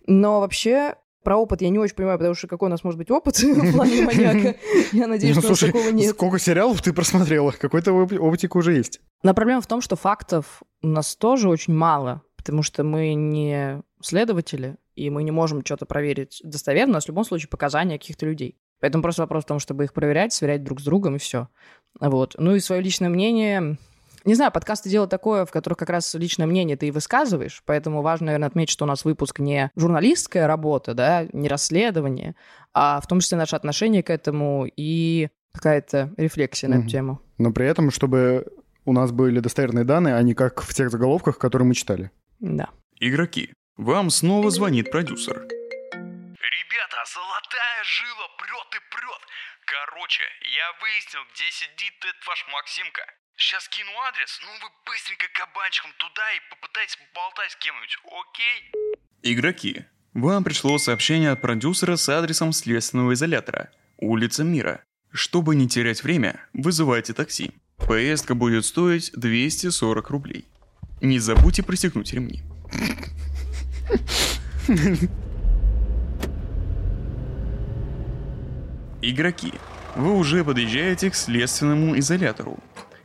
Но 0.06 0.42
вообще 0.42 0.96
про 1.24 1.38
опыт 1.38 1.62
я 1.62 1.70
не 1.70 1.80
очень 1.80 1.96
понимаю, 1.96 2.18
потому 2.20 2.36
что 2.36 2.48
какой 2.48 2.68
у 2.68 2.70
нас 2.70 2.84
может 2.84 2.98
быть 2.98 3.10
опыт 3.10 3.40
в 3.42 3.74
плане 3.74 4.02
маньяка. 4.02 4.58
Я 4.92 5.08
надеюсь, 5.08 5.36
ну, 5.38 5.56
что 5.56 5.68
такого 5.68 5.90
нет. 5.90 6.10
Сколько 6.10 6.38
сериалов 6.38 6.82
ты 6.82 6.92
просмотрела? 6.92 7.52
Какой-то 7.52 7.94
опытик 7.94 8.56
уже 8.56 8.74
есть. 8.74 9.00
Но 9.24 9.34
проблема 9.34 9.62
в 9.62 9.68
том, 9.68 9.80
что 9.80 9.96
фактов 9.96 10.62
у 10.82 10.88
нас 10.88 11.16
тоже 11.16 11.48
очень 11.48 11.74
мало, 11.74 12.22
потому 12.36 12.62
что 12.62 12.84
мы 12.84 13.14
не 13.14 13.82
следователи, 14.02 14.76
и 14.96 15.10
мы 15.10 15.24
не 15.24 15.32
можем 15.32 15.64
что-то 15.66 15.86
проверить 15.86 16.42
достоверно, 16.44 16.96
нас 16.96 17.06
в 17.06 17.08
любом 17.08 17.24
случае 17.24 17.48
показания 17.48 17.98
каких-то 17.98 18.26
людей. 18.26 18.58
Поэтому 18.82 19.02
просто 19.02 19.22
вопрос 19.22 19.46
в 19.46 19.48
том, 19.48 19.60
чтобы 19.60 19.86
их 19.86 19.94
проверять, 19.94 20.34
сверять 20.34 20.64
друг 20.66 20.82
с 20.82 20.84
другом, 20.84 21.16
и 21.16 21.20
все. 21.20 21.48
Вот. 22.00 22.36
Ну 22.38 22.56
и 22.56 22.60
свое 22.60 22.82
личное 22.82 23.10
мнение... 23.10 23.78
Не 24.26 24.36
знаю, 24.36 24.54
подкасты 24.54 24.90
дело 24.90 25.06
такое, 25.06 25.46
в 25.46 25.52
которых 25.52 25.78
как 25.78 25.90
раз 25.90 26.14
личное 26.14 26.48
мнение 26.48 26.78
ты 26.78 26.88
и 26.88 26.92
высказываешь, 26.92 27.62
поэтому 27.66 28.02
важно, 28.02 28.28
наверное, 28.28 28.48
отметить, 28.48 28.72
что 28.72 28.86
у 28.86 28.88
нас 28.88 29.04
выпуск 29.04 29.40
не 29.40 29.70
журналистская 29.76 30.48
работа, 30.48 30.94
да, 30.94 31.28
не 31.34 31.50
расследование, 31.50 32.34
а 32.74 33.02
в 33.02 33.08
том 33.08 33.20
числе 33.20 33.38
наше 33.38 33.58
отношение 33.58 34.02
к 34.02 34.10
этому 34.10 34.66
и 34.78 35.28
какая-то 35.54 36.14
рефлексия 36.16 36.70
на 36.70 36.76
эту 36.76 36.88
тему. 36.88 37.20
Но 37.38 37.52
при 37.52 37.68
этом, 37.68 37.92
чтобы 37.92 38.48
у 38.86 38.94
нас 38.94 39.12
были 39.12 39.42
достоверные 39.42 39.84
данные, 39.84 40.16
а 40.16 40.22
не 40.22 40.34
как 40.34 40.62
в 40.62 40.74
тех 40.74 40.90
заголовках, 40.90 41.38
которые 41.38 41.68
мы 41.68 41.74
читали. 41.74 42.10
Да. 42.40 42.70
Игроки, 43.02 43.54
вам 43.76 44.10
снова 44.10 44.50
звонит 44.52 44.90
продюсер. 44.90 45.36
Ребята, 45.36 46.98
золотая 47.12 47.84
жила 47.84 48.28
прет 48.38 48.70
и 48.72 48.80
прет. 48.90 49.22
Короче, 49.66 50.24
я 50.42 50.68
выяснил, 50.82 51.22
где 51.34 51.50
сидит 51.52 51.94
этот 52.04 52.28
ваш 52.28 52.46
Максимка. 52.52 53.02
Сейчас 53.38 53.68
кину 53.70 53.92
адрес, 54.08 54.40
ну 54.44 54.52
вы 54.62 54.70
быстренько 54.86 55.28
кабанчиком 55.34 55.92
туда 55.98 56.32
и 56.34 56.40
попытайтесь 56.50 56.98
поболтать 56.98 57.52
с 57.52 57.56
кем-нибудь, 57.56 57.98
окей? 58.06 58.72
Игроки, 59.24 59.86
вам 60.14 60.44
пришло 60.44 60.78
сообщение 60.78 61.32
от 61.32 61.42
продюсера 61.42 61.96
с 61.96 62.10
адресом 62.10 62.52
следственного 62.52 63.14
изолятора. 63.14 63.72
Улица 63.98 64.44
Мира. 64.44 64.84
Чтобы 65.12 65.56
не 65.56 65.68
терять 65.68 66.04
время, 66.04 66.46
вызывайте 66.54 67.14
такси. 67.14 67.52
Поездка 67.78 68.36
будет 68.36 68.66
стоить 68.66 69.12
240 69.14 70.10
рублей. 70.10 70.48
Не 71.02 71.20
забудьте 71.20 71.64
пристегнуть 71.64 72.14
ремни. 72.14 72.44
Игроки, 79.06 79.52
вы 79.98 80.14
уже 80.14 80.46
подъезжаете 80.46 81.10
к 81.10 81.16
следственному 81.16 82.00
изолятору. 82.00 82.58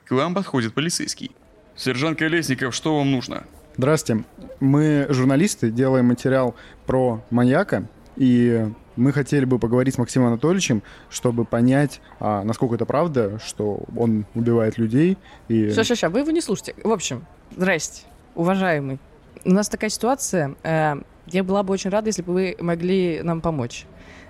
К 0.04 0.12
вам 0.12 0.32
подходит 0.32 0.72
полицейский. 0.72 1.32
Сержант 1.74 2.20
Колесников, 2.20 2.72
что 2.72 2.98
вам 2.98 3.10
нужно? 3.10 3.42
Здравствуйте. 3.76 4.24
Мы 4.60 5.08
журналисты, 5.10 5.72
делаем 5.72 6.06
материал 6.06 6.54
про 6.86 7.20
маньяка, 7.30 7.88
и 8.14 8.68
мы 8.94 9.12
хотели 9.12 9.44
бы 9.44 9.58
поговорить 9.58 9.96
с 9.96 9.98
Максимом 9.98 10.28
Анатольевичем, 10.28 10.84
чтобы 11.10 11.44
понять, 11.44 12.00
а, 12.20 12.44
насколько 12.44 12.76
это 12.76 12.86
правда, 12.86 13.40
что 13.44 13.82
он 13.96 14.24
убивает 14.36 14.78
людей. 14.78 15.18
И... 15.48 15.68
Сейчас, 15.70 15.88
сейчас, 15.88 16.12
вы 16.12 16.20
его 16.20 16.30
не 16.30 16.40
слушайте. 16.40 16.76
В 16.84 16.92
общем, 16.92 17.26
здрасте, 17.56 18.04
уважаемый. 18.36 19.00
У 19.44 19.50
нас 19.50 19.68
такая 19.68 19.90
ситуация. 19.90 20.54
Э, 20.62 20.94
я 21.26 21.42
была 21.42 21.64
бы 21.64 21.74
очень 21.74 21.90
рада, 21.90 22.06
если 22.06 22.22
бы 22.22 22.32
вы 22.32 22.56
могли 22.60 23.20
нам 23.24 23.40
помочь. 23.40 23.84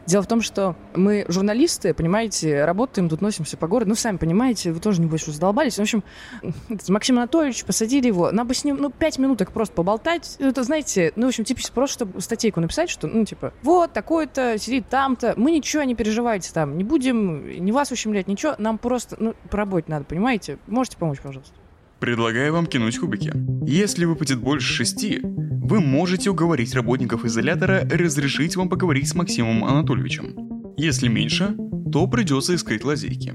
Дело 0.09 0.23
в 0.23 0.27
том, 0.27 0.41
что 0.41 0.75
мы 0.95 1.27
журналисты, 1.29 1.93
понимаете, 1.93 2.65
работаем, 2.65 3.11
тут 3.11 3.21
носимся 3.21 3.59
по 3.59 3.69
городу. 3.69 3.91
Ну, 3.91 3.95
сами 3.95 4.17
понимаете, 4.17 4.73
вы 4.73 4.81
тоже, 4.81 5.03
небось, 5.03 5.25
уже 5.25 5.33
задолбались. 5.33 5.77
В 5.77 5.83
общем, 5.83 6.03
Максим 6.89 7.19
Анатольевич, 7.19 7.63
посадили 7.67 8.07
его. 8.07 8.33
Нам 8.33 8.47
бы 8.47 8.55
с 8.55 8.65
ним, 8.65 8.79
ну, 8.81 8.89
пять 8.89 9.19
минуток 9.19 9.53
просто 9.53 9.75
поболтать. 9.75 10.37
Это, 10.39 10.63
знаете, 10.63 11.13
ну, 11.15 11.27
в 11.27 11.29
общем, 11.29 11.45
типа, 11.45 11.61
просто 11.75 11.99
чтобы 11.99 12.23
статейку 12.23 12.59
написать, 12.59 12.89
что, 12.89 13.07
ну, 13.07 13.27
типа, 13.27 13.53
вот, 13.63 13.93
такой-то, 13.93 14.57
сидит 14.57 14.89
там-то. 14.89 15.35
Мы 15.37 15.51
ничего 15.51 15.83
не 15.83 15.95
переживайте 15.95 16.55
там. 16.55 16.79
Не 16.79 16.85
будем 16.85 17.63
не 17.63 17.71
вас 17.71 17.93
ущемлять, 17.93 18.29
ничего. 18.29 18.55
Нам 18.57 18.79
просто, 18.79 19.15
ну, 19.21 19.35
по 19.51 19.59
работе 19.59 19.91
надо, 19.91 20.07
понимаете? 20.07 20.59
Можете 20.69 20.97
помочь, 20.97 21.21
пожалуйста? 21.21 21.53
Предлагаю 22.01 22.53
вам 22.53 22.67
кинуть 22.67 22.99
кубики. 22.99 23.33
Если 23.67 24.05
выпадет 24.05 24.39
больше 24.39 24.73
шести, 24.73 25.21
вы 25.23 25.81
можете 25.81 26.31
уговорить 26.31 26.75
работников 26.75 27.25
изолятора 27.25 27.81
разрешить 27.91 28.55
вам 28.55 28.69
поговорить 28.69 29.09
с 29.09 29.15
Максимом 29.15 29.65
Анатольевичем. 29.65 30.75
Если 30.77 31.09
меньше, 31.09 31.57
то 31.93 32.07
придется 32.07 32.55
искать 32.55 32.85
лазейки. 32.85 33.35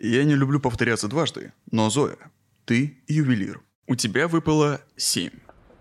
Я 0.00 0.24
не 0.24 0.34
люблю 0.34 0.58
повторяться 0.58 1.06
дважды, 1.06 1.52
но 1.70 1.88
Зоя, 1.88 2.16
ты 2.64 2.98
ювелир. 3.06 3.62
У 3.86 3.94
тебя 3.94 4.26
выпало 4.26 4.80
семь. 4.96 5.30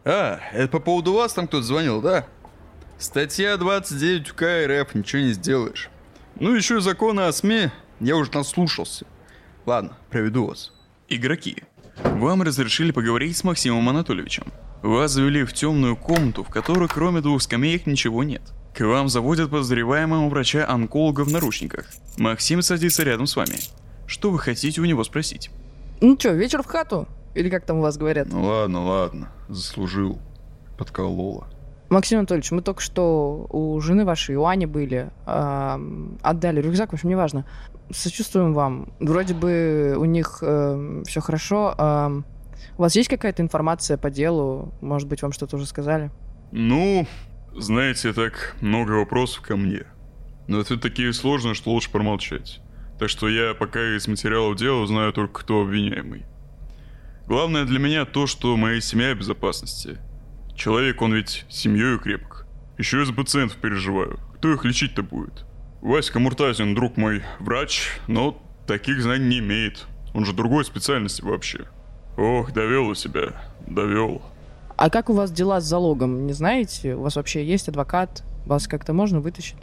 А, 0.05 0.39
это 0.53 0.67
по 0.67 0.79
поводу 0.79 1.13
вас 1.13 1.34
там 1.34 1.48
кто-то 1.48 1.63
звонил, 1.63 2.01
да? 2.01 2.27
Статья 3.00 3.58
29 3.58 4.31
УК 4.31 4.43
РФ, 4.67 4.93
ничего 4.93 5.24
не 5.24 5.34
сделаешь. 5.34 5.89
Ну 6.39 6.53
еще 6.53 6.77
и 6.77 6.81
закона 6.81 7.27
о 7.27 7.34
СМИ, 7.34 7.72
я 8.00 8.15
уже 8.15 8.31
наслушался. 8.31 9.08
Ладно, 9.65 9.98
проведу 10.12 10.46
вас. 10.46 10.72
Игроки, 11.13 11.58
вам 12.06 12.41
разрешили 12.41 12.91
поговорить 12.91 13.36
с 13.36 13.44
Максимом 13.44 13.89
Анатольевичем. 13.89 14.46
Вас 14.82 15.12
завели 15.12 15.44
в 15.44 15.51
темную 15.51 15.98
комнату, 15.98 16.46
в 16.46 16.48
которой 16.48 16.88
кроме 16.88 17.20
двух 17.20 17.41
скамеек 17.41 17.86
ничего 17.86 18.24
нет. 18.24 18.41
К 18.74 18.86
вам 18.86 19.10
заводят 19.10 19.50
подозреваемого 19.50 20.30
врача-онколога 20.30 21.25
в 21.25 21.27
наручниках. 21.30 21.88
Максим 22.18 22.62
садится 22.62 23.03
рядом 23.03 23.27
с 23.27 23.36
вами. 23.36 23.58
Что 24.08 24.32
вы 24.32 24.39
хотите 24.39 24.80
у 24.80 24.86
него 24.86 25.03
спросить? 25.03 25.51
Ну 26.00 26.15
что, 26.18 26.30
вечер 26.30 26.63
в 26.63 26.68
хату? 26.68 27.10
Или 27.36 27.50
как 27.50 27.65
там 27.65 27.80
у 27.80 27.82
вас 27.82 27.98
говорят? 27.98 28.30
Ну 28.32 28.46
ладно, 28.46 28.82
ладно, 28.82 29.32
заслужил. 29.50 30.18
Подколола. 30.77 31.50
Максим 31.91 32.19
Анатольевич, 32.19 32.51
мы 32.51 32.62
только 32.62 32.81
что 32.81 33.48
у 33.50 33.77
жены 33.81 34.05
вашей, 34.05 34.38
у 34.38 34.45
Ани 34.45 34.65
были, 34.65 35.12
эм, 35.25 36.17
отдали 36.21 36.62
рюкзак, 36.62 36.91
в 36.91 36.93
общем, 36.93 37.10
неважно. 37.10 37.45
Сочувствуем 37.93 38.53
вам. 38.53 38.93
Вроде 39.01 39.33
бы 39.33 39.95
у 39.98 40.05
них 40.05 40.39
эм, 40.41 41.03
все 41.03 41.19
хорошо. 41.19 41.75
Эм, 41.77 42.25
у 42.77 42.81
вас 42.83 42.95
есть 42.95 43.10
какая-то 43.10 43.41
информация 43.41 43.98
по 43.98 44.10
делу? 44.10 44.74
Может 44.79 45.10
быть, 45.10 45.21
вам 45.21 45.33
что-то 45.33 45.57
уже 45.57 45.65
сказали? 45.65 46.12
Ну, 46.53 47.05
знаете, 47.57 48.13
так 48.13 48.55
много 48.62 48.91
вопросов 48.91 49.41
ко 49.41 49.57
мне. 49.57 49.83
Но 50.48 50.62
это 50.62 50.79
такие 50.79 51.12
сложные, 51.12 51.55
что 51.55 51.71
лучше 51.71 51.91
промолчать. 51.91 52.62
Так 53.00 53.10
что 53.10 53.27
я 53.27 53.53
пока 53.53 53.98
из 53.98 54.07
материалов 54.07 54.55
дела 54.55 54.88
знаю 54.88 55.12
только 55.12 55.41
кто 55.41 55.63
обвиняемый. 55.63 56.24
Главное 57.27 57.65
для 57.65 57.79
меня 57.79 58.05
то, 58.05 58.27
что 58.27 58.55
моя 58.55 58.79
семья 58.79 59.13
в 59.13 59.17
безопасности. 59.17 60.00
Человек, 60.62 61.01
он 61.01 61.15
ведь 61.15 61.44
семьей 61.50 61.98
крепок. 61.98 62.46
Еще 62.77 63.01
и 63.01 63.06
за 63.06 63.13
пациентов 63.13 63.58
переживаю. 63.58 64.20
Кто 64.36 64.53
их 64.53 64.63
лечить-то 64.63 65.01
будет? 65.01 65.44
Васька 65.82 66.20
Муртазин, 66.20 66.75
друг 66.75 66.98
мой, 66.98 67.24
врач, 67.39 67.88
но 68.08 68.39
таких 68.68 69.01
знаний 69.01 69.25
не 69.25 69.39
имеет. 69.39 69.88
Он 70.13 70.24
же 70.24 70.34
другой 70.34 70.63
специальности 70.63 71.24
вообще. 71.24 71.65
Ох, 72.15 72.53
довел 72.53 72.89
у 72.89 72.94
себя. 72.94 73.41
Довел. 73.65 74.22
А 74.77 74.91
как 74.91 75.10
у 75.10 75.13
вас 75.13 75.32
дела 75.32 75.62
с 75.62 75.63
залогом? 75.63 76.27
Не 76.27 76.34
знаете? 76.34 76.94
У 76.94 77.01
вас 77.01 77.15
вообще 77.15 77.44
есть 77.44 77.68
адвокат? 77.68 78.24
Вас 78.46 78.68
как-то 78.68 78.94
можно 78.94 79.20
вытащить? 79.20 79.58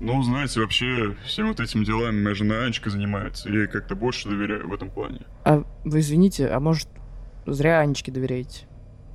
Ну, 0.00 0.22
знаете, 0.22 0.60
вообще, 0.60 1.14
всем 1.26 1.48
вот 1.48 1.60
этим 1.60 1.84
делами 1.84 2.22
моя 2.22 2.34
жена 2.34 2.64
Анечка 2.64 2.88
занимается. 2.88 3.50
Я 3.50 3.58
ей 3.58 3.68
как-то 3.68 3.94
больше 3.94 4.30
доверяю 4.30 4.66
в 4.66 4.72
этом 4.72 4.88
плане. 4.88 5.26
А 5.44 5.62
вы 5.84 6.00
извините, 6.00 6.48
а 6.48 6.58
может, 6.58 6.88
зря 7.44 7.80
Анечке 7.80 8.10
доверяете? 8.10 8.67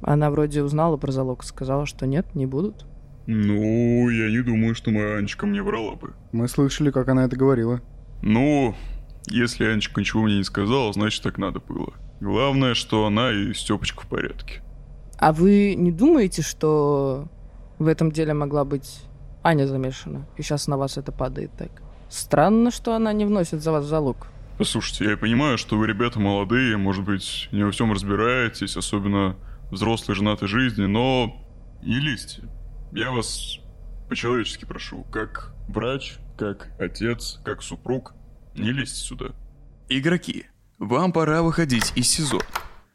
Она 0.03 0.29
вроде 0.29 0.63
узнала 0.63 0.97
про 0.97 1.11
залог, 1.11 1.43
сказала, 1.43 1.85
что 1.85 2.05
нет, 2.05 2.35
не 2.35 2.45
будут. 2.45 2.85
Ну, 3.25 4.09
я 4.09 4.29
не 4.29 4.41
думаю, 4.41 4.75
что 4.75 4.91
моя 4.91 5.17
Анечка 5.17 5.45
мне 5.45 5.63
врала 5.63 5.95
бы. 5.95 6.13
Мы 6.33 6.47
слышали, 6.47 6.91
как 6.91 7.07
она 7.07 7.25
это 7.25 7.37
говорила. 7.37 7.81
Ну, 8.21 8.75
если 9.27 9.65
Анечка 9.65 10.01
ничего 10.01 10.23
мне 10.23 10.37
не 10.37 10.43
сказала, 10.43 10.91
значит 10.91 11.23
так 11.23 11.37
надо 11.37 11.59
было. 11.59 11.93
Главное, 12.19 12.73
что 12.73 13.05
она 13.05 13.31
и 13.31 13.53
Степочка 13.53 14.03
в 14.03 14.07
порядке. 14.07 14.61
А 15.17 15.31
вы 15.31 15.75
не 15.75 15.91
думаете, 15.91 16.41
что 16.41 17.27
в 17.79 17.87
этом 17.87 18.11
деле 18.11 18.33
могла 18.33 18.65
быть 18.65 19.01
Аня 19.41 19.67
замешана, 19.67 20.25
и 20.37 20.41
сейчас 20.41 20.67
на 20.67 20.77
вас 20.77 20.97
это 20.97 21.11
падает 21.11 21.51
так? 21.57 21.69
Странно, 22.09 22.71
что 22.71 22.93
она 22.95 23.13
не 23.13 23.25
вносит 23.25 23.61
за 23.61 23.71
вас 23.71 23.85
залог. 23.85 24.27
Послушайте, 24.57 25.05
я 25.05 25.17
понимаю, 25.17 25.57
что 25.57 25.77
вы 25.77 25.87
ребята 25.87 26.19
молодые, 26.19 26.77
может 26.77 27.03
быть, 27.03 27.49
не 27.51 27.63
во 27.63 27.71
всем 27.71 27.91
разбираетесь, 27.91 28.77
особенно 28.77 29.35
взрослой 29.73 30.15
женатой 30.15 30.47
жизни, 30.47 30.85
но 30.85 31.35
не 31.81 31.99
лезьте. 31.99 32.43
Я 32.91 33.11
вас 33.11 33.59
по-человечески 34.07 34.65
прошу, 34.65 35.03
как 35.05 35.53
врач, 35.67 36.17
как 36.37 36.69
отец, 36.79 37.39
как 37.43 37.61
супруг, 37.61 38.13
не 38.55 38.71
лезьте 38.71 38.99
сюда. 38.99 39.31
Игроки, 39.89 40.45
вам 40.77 41.11
пора 41.11 41.41
выходить 41.41 41.91
из 41.95 42.07
СИЗО. 42.09 42.39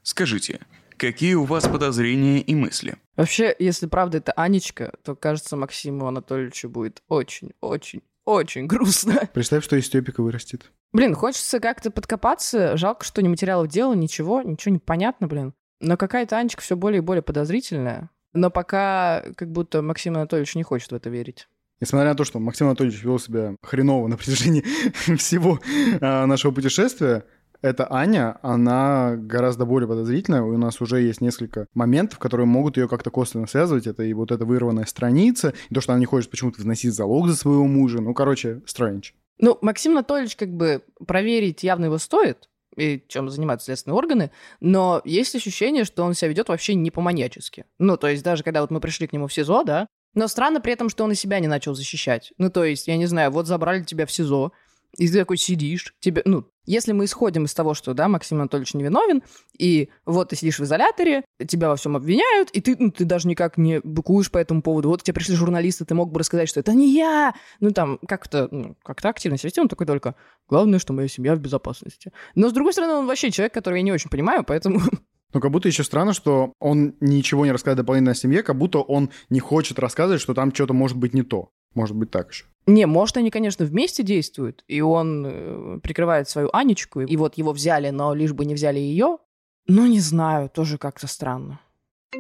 Скажите, 0.03 0.61
какие 0.97 1.35
у 1.35 1.45
вас 1.45 1.69
подозрения 1.69 2.41
и 2.41 2.55
мысли? 2.55 2.97
Вообще, 3.17 3.55
если 3.59 3.87
правда 3.87 4.19
это 4.19 4.33
Анечка, 4.33 4.93
то, 5.03 5.17
кажется, 5.17 5.57
Максиму 5.57 6.07
Анатольевичу 6.07 6.69
будет 6.69 7.03
очень, 7.09 7.51
очень, 7.61 8.03
очень 8.25 8.67
грустно. 8.67 9.29
Представь, 9.35 9.65
что 9.65 9.77
из 9.77 9.87
Степика 9.87 10.23
вырастет. 10.23 10.71
Блин, 10.93 11.15
хочется 11.15 11.61
как-то 11.61 11.91
подкопаться. 11.91 12.77
Жалко, 12.77 13.05
что 13.05 13.21
не 13.23 13.29
материалов 13.29 13.69
дела, 13.69 13.95
ничего, 13.95 14.43
ничего 14.43 14.75
не 14.75 14.79
понятно, 14.79 15.27
блин. 15.27 15.53
Но 15.81 15.97
какая-то 15.97 16.37
Анечка 16.37 16.63
все 16.63 16.77
более 16.77 16.99
и 16.99 17.03
более 17.03 17.23
подозрительная. 17.23 18.11
Но 18.33 18.51
пока 18.51 19.25
как 19.37 19.51
будто 19.51 19.83
Максим 19.83 20.17
Анатольевич 20.17 20.55
не 20.55 20.63
хочет 20.63 20.91
в 20.91 20.95
это 20.95 21.11
верить. 21.11 21.49
Несмотря 21.81 22.11
на 22.11 22.15
то, 22.17 22.25
что 22.25 22.41
Максим 22.41 22.67
Анатольевич 22.67 23.03
вел 23.03 23.19
себя 23.19 23.55
хреново 23.63 24.09
на 24.09 24.17
протяжении 24.17 24.63
всего 25.17 25.61
а, 26.01 26.27
нашего 26.27 26.53
путешествия, 26.53 27.25
эта 27.61 27.93
Аня, 27.93 28.39
она 28.43 29.17
гораздо 29.17 29.65
более 29.65 29.89
подозрительная. 29.89 30.43
У 30.43 30.57
нас 30.57 30.81
уже 30.81 31.01
есть 31.01 31.21
несколько 31.21 31.67
моментов, 31.75 32.19
которые 32.19 32.47
могут 32.47 32.77
ее 32.77 32.89
как-то 32.89 33.11
косвенно 33.11 33.47
связывать. 33.47 33.87
Это 33.87 34.05
и 34.05 34.13
вот 34.13 34.31
эта 34.31 34.45
вырванная 34.45 34.85
страница, 34.85 35.55
и 35.69 35.75
то, 35.75 35.81
что 35.81 35.93
она 35.93 36.01
не 36.01 36.07
хочет 36.07 36.31
почему-то 36.31 36.63
вносить 36.63 36.95
залог 36.95 37.29
за 37.29 37.37
своего 37.37 37.67
мужа. 37.67 38.01
Ну, 38.01 38.15
короче, 38.15 38.63
странич. 38.67 39.15
Ну, 39.41 39.59
Максим 39.61 39.93
Анатольевич 39.93 40.37
как 40.37 40.51
бы 40.51 40.83
проверить 41.07 41.63
явно 41.63 41.87
его 41.87 41.99
стоит, 41.99 42.49
и 42.79 43.05
чем 43.09 43.29
занимаются 43.29 43.67
следственные 43.67 43.97
органы, 43.97 44.31
но 44.61 45.03
есть 45.05 45.35
ощущение, 45.35 45.85
что 45.85 46.05
он 46.05 46.15
себя 46.15 46.29
ведет 46.29 46.49
вообще 46.49 46.75
не 46.75 46.91
по-маньячески. 46.91 47.65
Ну, 47.79 47.97
то 47.97 48.09
есть 48.09 48.23
даже 48.23 48.43
когда 48.43 48.61
вот 48.61 48.71
мы 48.71 48.81
пришли 48.81 49.07
к 49.07 49.13
нему 49.13 49.27
в 49.27 49.35
СИЗО, 49.35 49.65
да, 49.65 49.87
но 50.15 50.27
странно 50.29 50.61
при 50.61 50.73
этом, 50.73 50.89
что 50.89 51.05
он 51.05 51.13
и 51.13 51.15
себя 51.15 51.39
не 51.39 51.49
начал 51.49 51.75
защищать. 51.75 52.33
Ну, 52.39 52.51
то 52.51 52.65
есть, 52.65 52.89
я 52.89 52.97
не 52.97 53.07
знаю, 53.07 53.31
вот 53.31 53.47
забрали 53.47 53.83
тебя 53.85 54.07
в 54.07 54.13
СИЗО, 54.13 54.53
и 54.97 55.07
ты 55.07 55.19
такой 55.19 55.37
сидишь, 55.37 55.95
тебе, 56.01 56.23
ну, 56.25 56.47
если 56.69 56.93
мы 56.93 57.07
исходим 57.07 57.45
из 57.45 57.55
того, 57.55 57.75
что, 57.75 57.95
да, 57.95 58.09
Максим 58.09 58.39
Анатольевич 58.39 58.75
невиновен, 58.75 59.23
и 59.59 59.89
вот 60.05 60.29
ты 60.29 60.37
сидишь 60.37 60.59
в 60.59 60.65
изоляторе, 60.65 61.25
тебя 61.47 61.69
во 61.69 61.77
всем 61.77 61.97
обвиняют, 61.97 62.51
и 62.51 62.61
ты, 62.61 62.77
ну, 62.79 62.91
ты 62.91 63.05
даже 63.05 63.27
никак 63.27 63.57
не 63.57 63.81
быкуешь 63.81 64.31
по 64.31 64.39
этому 64.39 64.63
поводу. 64.63 64.91
Вот 64.91 65.01
к 65.01 65.05
тебе 65.05 65.15
пришли 65.15 65.35
журналисты, 65.35 65.85
ты 65.85 65.95
мог 65.95 66.13
бы 66.13 66.21
рассказать, 66.21 66.49
что 66.49 66.61
это 66.61 66.75
не 66.75 66.93
я. 66.93 67.35
Ну, 67.61 67.71
там, 67.71 67.99
как-то, 68.07 68.49
ну, 68.51 68.77
как-то 68.83 69.09
активно 69.09 69.39
себя 69.39 69.51
он 69.63 69.69
такой 69.69 69.87
только, 69.87 70.15
главное, 70.49 70.79
что 70.79 70.93
моя 70.93 71.09
семья 71.09 71.35
в 71.35 71.41
безопасности. 71.41 72.13
Но, 72.35 72.51
с 72.51 72.53
другой 72.53 72.73
стороны, 72.73 72.93
он 72.95 73.07
вообще 73.07 73.31
человек, 73.31 73.55
которого 73.55 73.77
я 73.77 73.83
не 73.83 73.93
очень 73.93 74.11
понимаю, 74.11 74.45
поэтому 74.45 74.81
Ну, 75.35 75.41
как 75.41 75.51
будто 75.51 75.69
еще 75.69 75.85
странно, 75.85 76.15
что 76.15 76.55
он 76.59 76.95
ничего 77.01 77.45
не 77.45 77.53
рассказывает 77.53 77.85
дополнительно 77.85 78.13
о 78.13 78.15
семье, 78.15 78.43
как 78.43 78.57
будто 78.57 78.79
он 78.79 79.11
не 79.29 79.41
хочет 79.41 79.79
рассказывать, 79.79 80.23
что 80.23 80.33
там 80.33 80.55
что-то 80.55 80.73
может 80.73 80.97
быть 80.97 81.13
не 81.13 81.23
то. 81.23 81.51
Может 81.75 81.97
быть 81.97 82.11
так 82.11 82.31
еще. 82.31 82.45
Не, 82.67 82.87
может, 82.87 83.17
они, 83.17 83.31
конечно, 83.31 83.65
вместе 83.65 84.03
действуют, 84.03 84.63
и 84.69 84.83
он 84.83 85.27
э, 85.27 85.81
прикрывает 85.83 86.29
свою 86.29 86.51
Анечку, 86.53 87.01
и 87.01 87.17
вот 87.17 87.39
его 87.39 87.53
взяли, 87.53 87.89
но 87.89 88.15
лишь 88.15 88.35
бы 88.35 88.45
не 88.45 88.55
взяли 88.55 88.79
ее. 88.79 89.19
Ну, 89.67 89.87
не 89.87 90.01
знаю, 90.01 90.51
тоже 90.51 90.77
как-то 90.77 91.07
странно. 91.07 91.61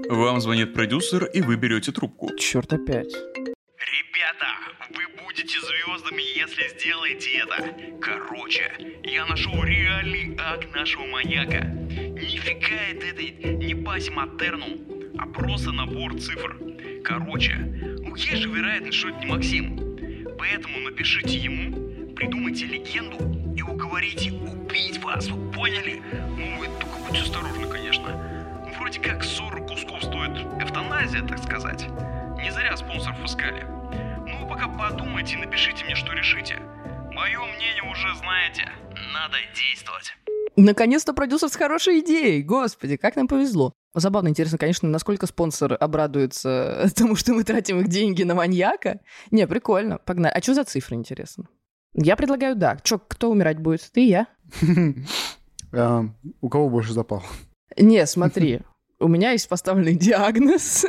Вам 0.08 0.40
звонит 0.40 0.72
продюсер, 0.72 1.24
и 1.24 1.42
вы 1.42 1.56
берете 1.56 1.92
трубку. 1.92 2.34
Черт 2.36 2.72
опять. 2.72 3.12
Ребята, 3.14 4.46
вы 4.90 5.22
будете 5.22 5.58
звездами, 5.60 6.22
если 6.38 6.68
сделаете 6.78 7.30
это. 7.38 8.00
Короче, 8.00 9.00
я 9.04 9.26
нашел 9.26 9.62
реальный 9.64 10.36
акт 10.38 10.74
нашего 10.74 11.04
маньяка. 11.06 11.64
Нифига 11.64 12.76
это, 12.90 13.06
это 13.06 13.48
не 13.52 13.74
паси 13.74 14.10
матернум, 14.10 14.80
а 15.18 15.26
просто 15.26 15.72
набор 15.72 16.18
цифр. 16.20 16.58
Короче, 17.04 17.96
есть 18.16 18.42
же 18.42 18.48
вероятность, 18.48 18.98
что 18.98 19.08
это 19.08 19.18
не 19.18 19.26
Максим. 19.26 19.76
Поэтому 20.38 20.78
напишите 20.80 21.36
ему, 21.36 22.14
придумайте 22.14 22.66
легенду 22.66 23.16
и 23.56 23.62
уговорите 23.62 24.32
убить 24.32 25.02
вас, 25.02 25.28
вы 25.28 25.52
поняли? 25.52 26.02
Ну, 26.36 26.58
вы 26.58 26.66
только 26.78 26.98
будьте 27.06 27.22
осторожны, 27.22 27.68
конечно. 27.68 28.62
Ну, 28.64 28.72
вроде 28.78 29.00
как 29.00 29.24
40 29.24 29.66
кусков 29.66 30.02
стоит 30.02 30.36
эвтаназия, 30.62 31.22
так 31.26 31.38
сказать. 31.38 31.86
Не 32.40 32.50
зря 32.52 32.76
спонсоров 32.76 33.24
искали. 33.24 33.64
Ну, 34.26 34.42
вы 34.42 34.48
пока 34.48 34.68
подумайте 34.68 35.34
и 35.34 35.38
напишите 35.38 35.84
мне, 35.84 35.94
что 35.94 36.12
решите. 36.12 36.56
Мое 37.12 37.40
мнение 37.40 37.82
уже 37.90 38.14
знаете. 38.16 38.70
Надо 39.12 39.36
действовать. 39.54 40.16
Наконец-то 40.56 41.12
продюсер 41.14 41.48
с 41.48 41.56
хорошей 41.56 42.00
идеей. 42.00 42.42
Господи, 42.42 42.96
как 42.96 43.16
нам 43.16 43.28
повезло. 43.28 43.74
Забавно, 43.94 44.28
интересно, 44.28 44.58
конечно, 44.58 44.88
насколько 44.88 45.26
спонсор 45.26 45.76
обрадуется 45.78 46.90
тому, 46.94 47.16
что 47.16 47.32
мы 47.32 47.44
тратим 47.44 47.80
их 47.80 47.88
деньги 47.88 48.22
на 48.22 48.34
маньяка. 48.34 49.00
Не, 49.30 49.46
прикольно, 49.46 49.98
погнали. 49.98 50.32
А 50.34 50.42
что 50.42 50.54
за 50.54 50.64
цифры, 50.64 50.96
интересно? 50.96 51.48
Я 51.94 52.16
предлагаю, 52.16 52.54
да. 52.54 52.76
Чё, 52.82 52.98
кто 52.98 53.30
умирать 53.30 53.58
будет? 53.58 53.88
Ты 53.92 54.04
и 54.04 54.08
я? 54.08 54.26
А, 55.72 56.04
У 56.40 56.48
кого 56.48 56.68
больше 56.68 56.92
запал? 56.92 57.22
Не, 57.76 58.06
смотри, 58.06 58.60
у 59.00 59.08
меня 59.08 59.32
есть 59.32 59.48
поставленный 59.48 59.96
диагноз. 59.96 60.86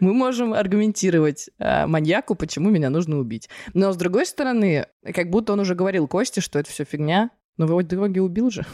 Мы 0.00 0.12
можем 0.12 0.54
аргументировать 0.54 1.50
э, 1.58 1.86
маньяку, 1.86 2.34
почему 2.34 2.70
меня 2.70 2.90
нужно 2.90 3.18
убить. 3.18 3.48
Но 3.74 3.92
с 3.92 3.96
другой 3.96 4.26
стороны, 4.26 4.86
как 5.14 5.30
будто 5.30 5.52
он 5.52 5.60
уже 5.60 5.74
говорил 5.74 6.08
Косте, 6.08 6.40
что 6.40 6.58
это 6.58 6.70
все 6.70 6.84
фигня. 6.84 7.30
Но 7.56 7.66
в 7.66 7.82
итоге 7.82 8.22
убил 8.22 8.50
же. 8.50 8.64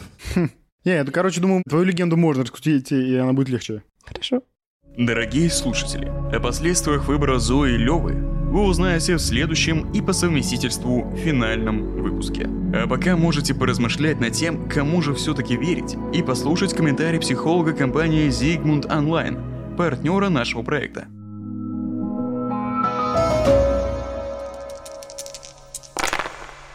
Не, 0.85 0.93
это, 0.93 1.11
короче, 1.11 1.41
думаю, 1.41 1.63
твою 1.67 1.85
легенду 1.85 2.17
можно 2.17 2.43
раскрутить, 2.43 2.93
и 2.93 3.17
она 3.17 3.33
будет 3.33 3.49
легче. 3.49 3.83
Хорошо. 4.05 4.43
Дорогие 4.99 5.49
слушатели, 5.51 6.07
о 6.31 6.41
последствиях 6.41 7.09
выбора 7.09 7.39
Зои 7.39 7.73
и 7.73 7.79
Левы 7.79 8.13
вы 8.13 8.65
узнаете 8.65 9.17
в 9.17 9.19
следующем 9.19 9.91
и 9.93 10.03
по 10.03 10.13
совместительству 10.13 11.11
финальном 11.17 12.03
выпуске. 12.03 12.47
А 12.75 12.87
пока 12.87 13.17
можете 13.17 13.55
поразмышлять 13.55 14.21
над 14.21 14.35
тем, 14.35 14.69
кому 14.69 15.01
же 15.01 15.15
все-таки 15.15 15.57
верить, 15.57 15.97
и 16.13 16.23
послушать 16.23 16.75
комментарий 16.75 17.19
психолога 17.19 17.73
компании 17.73 18.29
Zigmund 18.29 18.87
Online, 18.87 19.77
партнера 19.77 20.29
нашего 20.29 20.63
проекта. 20.63 21.09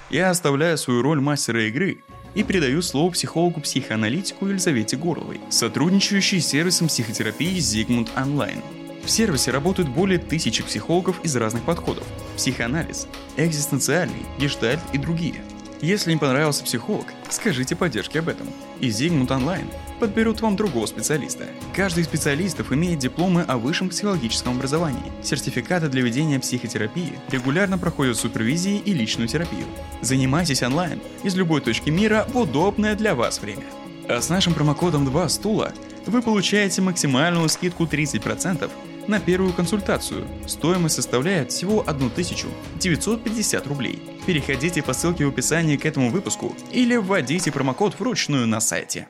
Я 0.09 0.31
оставляю 0.31 0.77
свою 0.79 1.03
роль 1.03 1.21
мастера 1.21 1.67
игры 1.67 1.99
и 2.35 2.43
передаю 2.43 2.81
слово 2.81 3.11
психологу-психоаналитику 3.11 4.47
Елизавете 4.47 4.97
Горловой, 4.97 5.39
сотрудничающей 5.49 6.41
с 6.41 6.47
сервисом 6.47 6.87
психотерапии 6.87 7.57
Zigmund 7.57 8.09
Online. 8.15 8.63
В 9.03 9.09
сервисе 9.09 9.51
работают 9.51 9.89
более 9.89 10.19
тысячи 10.19 10.63
психологов 10.63 11.23
из 11.23 11.35
разных 11.35 11.63
подходов– 11.63 12.05
психоанализ, 12.37 13.07
экзистенциальный, 13.37 14.25
гештальт 14.39 14.81
и 14.93 14.97
другие– 14.97 15.41
если 15.81 16.11
не 16.11 16.17
понравился 16.17 16.63
психолог, 16.63 17.07
скажите 17.29 17.75
поддержке 17.75 18.19
об 18.19 18.29
этом. 18.29 18.47
И 18.79 18.89
Zigmund 18.89 19.27
Online 19.27 19.71
подберут 19.99 20.41
вам 20.41 20.55
другого 20.55 20.85
специалиста. 20.85 21.45
Каждый 21.73 22.01
из 22.01 22.07
специалистов 22.07 22.71
имеет 22.71 22.99
дипломы 22.99 23.43
о 23.43 23.57
высшем 23.57 23.89
психологическом 23.89 24.55
образовании, 24.57 25.11
сертификаты 25.23 25.87
для 25.89 26.01
ведения 26.01 26.39
психотерапии, 26.39 27.13
регулярно 27.29 27.77
проходят 27.77 28.17
супервизии 28.17 28.77
и 28.77 28.93
личную 28.93 29.27
терапию. 29.27 29.65
Занимайтесь 30.01 30.63
онлайн 30.63 30.99
из 31.23 31.35
любой 31.35 31.61
точки 31.61 31.89
мира 31.89 32.25
в 32.29 32.37
удобное 32.37 32.95
для 32.95 33.15
вас 33.15 33.41
время. 33.41 33.65
А 34.07 34.21
с 34.21 34.29
нашим 34.29 34.53
промокодом 34.53 35.05
2 35.05 35.29
стула 35.29 35.71
вы 36.05 36.21
получаете 36.21 36.81
максимальную 36.81 37.47
скидку 37.49 37.85
30% 37.85 38.69
на 39.07 39.19
первую 39.19 39.53
консультацию. 39.53 40.25
Стоимость 40.47 40.95
составляет 40.95 41.51
всего 41.51 41.81
1950 41.81 43.67
рублей. 43.67 44.01
Переходите 44.29 44.83
по 44.83 44.93
ссылке 44.93 45.25
в 45.25 45.29
описании 45.29 45.75
к 45.75 45.87
этому 45.87 46.11
выпуску 46.11 46.53
или 46.71 46.95
вводите 46.95 47.51
промокод 47.51 47.99
вручную 47.99 48.45
на 48.45 48.59
сайте. 48.59 49.07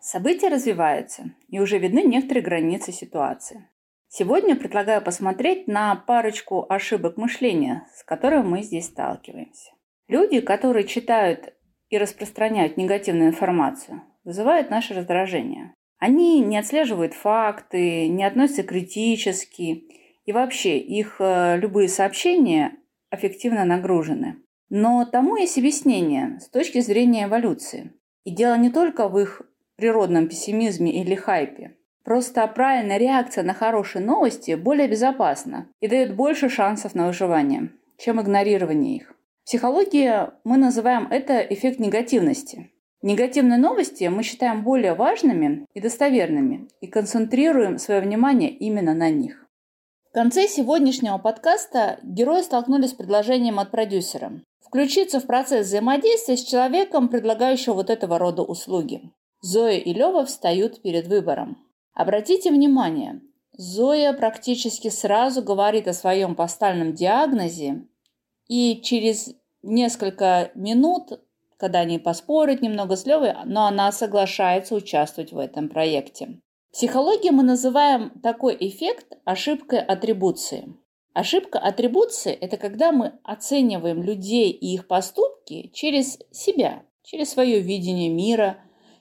События 0.00 0.48
развиваются, 0.48 1.30
и 1.48 1.60
уже 1.60 1.78
видны 1.78 2.02
некоторые 2.02 2.42
границы 2.42 2.90
ситуации. 2.90 3.68
Сегодня 4.08 4.56
предлагаю 4.56 5.02
посмотреть 5.02 5.68
на 5.68 5.94
парочку 5.94 6.66
ошибок 6.68 7.16
мышления, 7.16 7.86
с 7.94 8.02
которыми 8.02 8.42
мы 8.42 8.62
здесь 8.64 8.86
сталкиваемся. 8.86 9.70
Люди, 10.08 10.40
которые 10.40 10.84
читают 10.84 11.54
и 11.88 11.96
распространяют 11.96 12.76
негативную 12.76 13.28
информацию, 13.28 14.02
вызывают 14.24 14.68
наше 14.68 14.94
раздражение. 14.94 15.74
Они 15.98 16.40
не 16.40 16.58
отслеживают 16.58 17.14
факты, 17.14 18.08
не 18.08 18.24
относятся 18.24 18.64
критически, 18.64 19.84
и 20.24 20.32
вообще 20.32 20.76
их 20.80 21.18
э, 21.20 21.56
любые 21.56 21.86
сообщения 21.88 22.72
аффективно 23.10 23.64
нагружены. 23.64 24.38
Но 24.68 25.04
тому 25.04 25.36
есть 25.36 25.58
объяснение 25.58 26.40
с 26.40 26.48
точки 26.48 26.80
зрения 26.80 27.24
эволюции. 27.24 27.92
И 28.24 28.30
дело 28.30 28.56
не 28.56 28.70
только 28.70 29.08
в 29.08 29.18
их 29.18 29.42
природном 29.76 30.28
пессимизме 30.28 31.02
или 31.02 31.14
хайпе. 31.14 31.76
Просто 32.04 32.46
правильная 32.46 32.98
реакция 32.98 33.44
на 33.44 33.52
хорошие 33.52 34.04
новости 34.04 34.54
более 34.54 34.88
безопасна 34.88 35.68
и 35.80 35.88
дает 35.88 36.14
больше 36.14 36.48
шансов 36.48 36.94
на 36.94 37.06
выживание, 37.06 37.72
чем 37.98 38.20
игнорирование 38.20 38.96
их. 38.96 39.12
В 39.42 39.46
психологии 39.46 40.12
мы 40.44 40.56
называем 40.56 41.08
это 41.10 41.40
эффект 41.40 41.78
негативности. 41.78 42.70
Негативные 43.02 43.58
новости 43.58 44.04
мы 44.04 44.22
считаем 44.22 44.64
более 44.64 44.94
важными 44.94 45.66
и 45.74 45.80
достоверными 45.80 46.68
и 46.80 46.86
концентрируем 46.86 47.78
свое 47.78 48.00
внимание 48.00 48.50
именно 48.50 48.94
на 48.94 49.10
них. 49.10 49.46
В 50.10 50.14
конце 50.14 50.48
сегодняшнего 50.48 51.18
подкаста 51.18 52.00
герои 52.02 52.42
столкнулись 52.42 52.90
с 52.90 52.94
предложением 52.94 53.58
от 53.58 53.70
продюсера 53.70 54.40
включиться 54.66 55.20
в 55.20 55.26
процесс 55.26 55.66
взаимодействия 55.66 56.36
с 56.36 56.44
человеком, 56.44 57.08
предлагающим 57.08 57.72
вот 57.72 57.90
этого 57.90 58.18
рода 58.18 58.42
услуги. 58.42 59.10
Зоя 59.40 59.78
и 59.78 59.92
Лева 59.92 60.24
встают 60.24 60.82
перед 60.82 61.06
выбором. 61.06 61.58
Обратите 61.94 62.50
внимание, 62.50 63.20
Зоя 63.56 64.12
практически 64.12 64.88
сразу 64.88 65.42
говорит 65.42 65.88
о 65.88 65.94
своем 65.94 66.34
постальном 66.34 66.94
диагнозе, 66.94 67.86
и 68.48 68.80
через 68.82 69.34
несколько 69.62 70.50
минут 70.54 71.20
когда 71.56 71.80
они 71.80 71.98
поспорят 71.98 72.62
немного 72.62 72.96
с 72.96 73.06
Левой, 73.06 73.34
но 73.44 73.66
она 73.66 73.90
соглашается 73.92 74.74
участвовать 74.74 75.32
в 75.32 75.38
этом 75.38 75.68
проекте. 75.68 76.40
В 76.70 76.72
психологии 76.72 77.30
мы 77.30 77.42
называем 77.42 78.10
такой 78.22 78.56
эффект 78.60 79.16
ошибкой 79.24 79.80
атрибуции. 79.80 80.74
Ошибка 81.16 81.58
атрибуции– 81.58 82.32
это 82.42 82.58
когда 82.58 82.92
мы 82.92 83.14
оцениваем 83.24 84.02
людей 84.02 84.50
и 84.50 84.74
их 84.74 84.86
поступки 84.86 85.70
через 85.72 86.18
себя, 86.30 86.82
через 87.02 87.30
свое 87.30 87.60
видение 87.60 88.10
мира, 88.10 88.58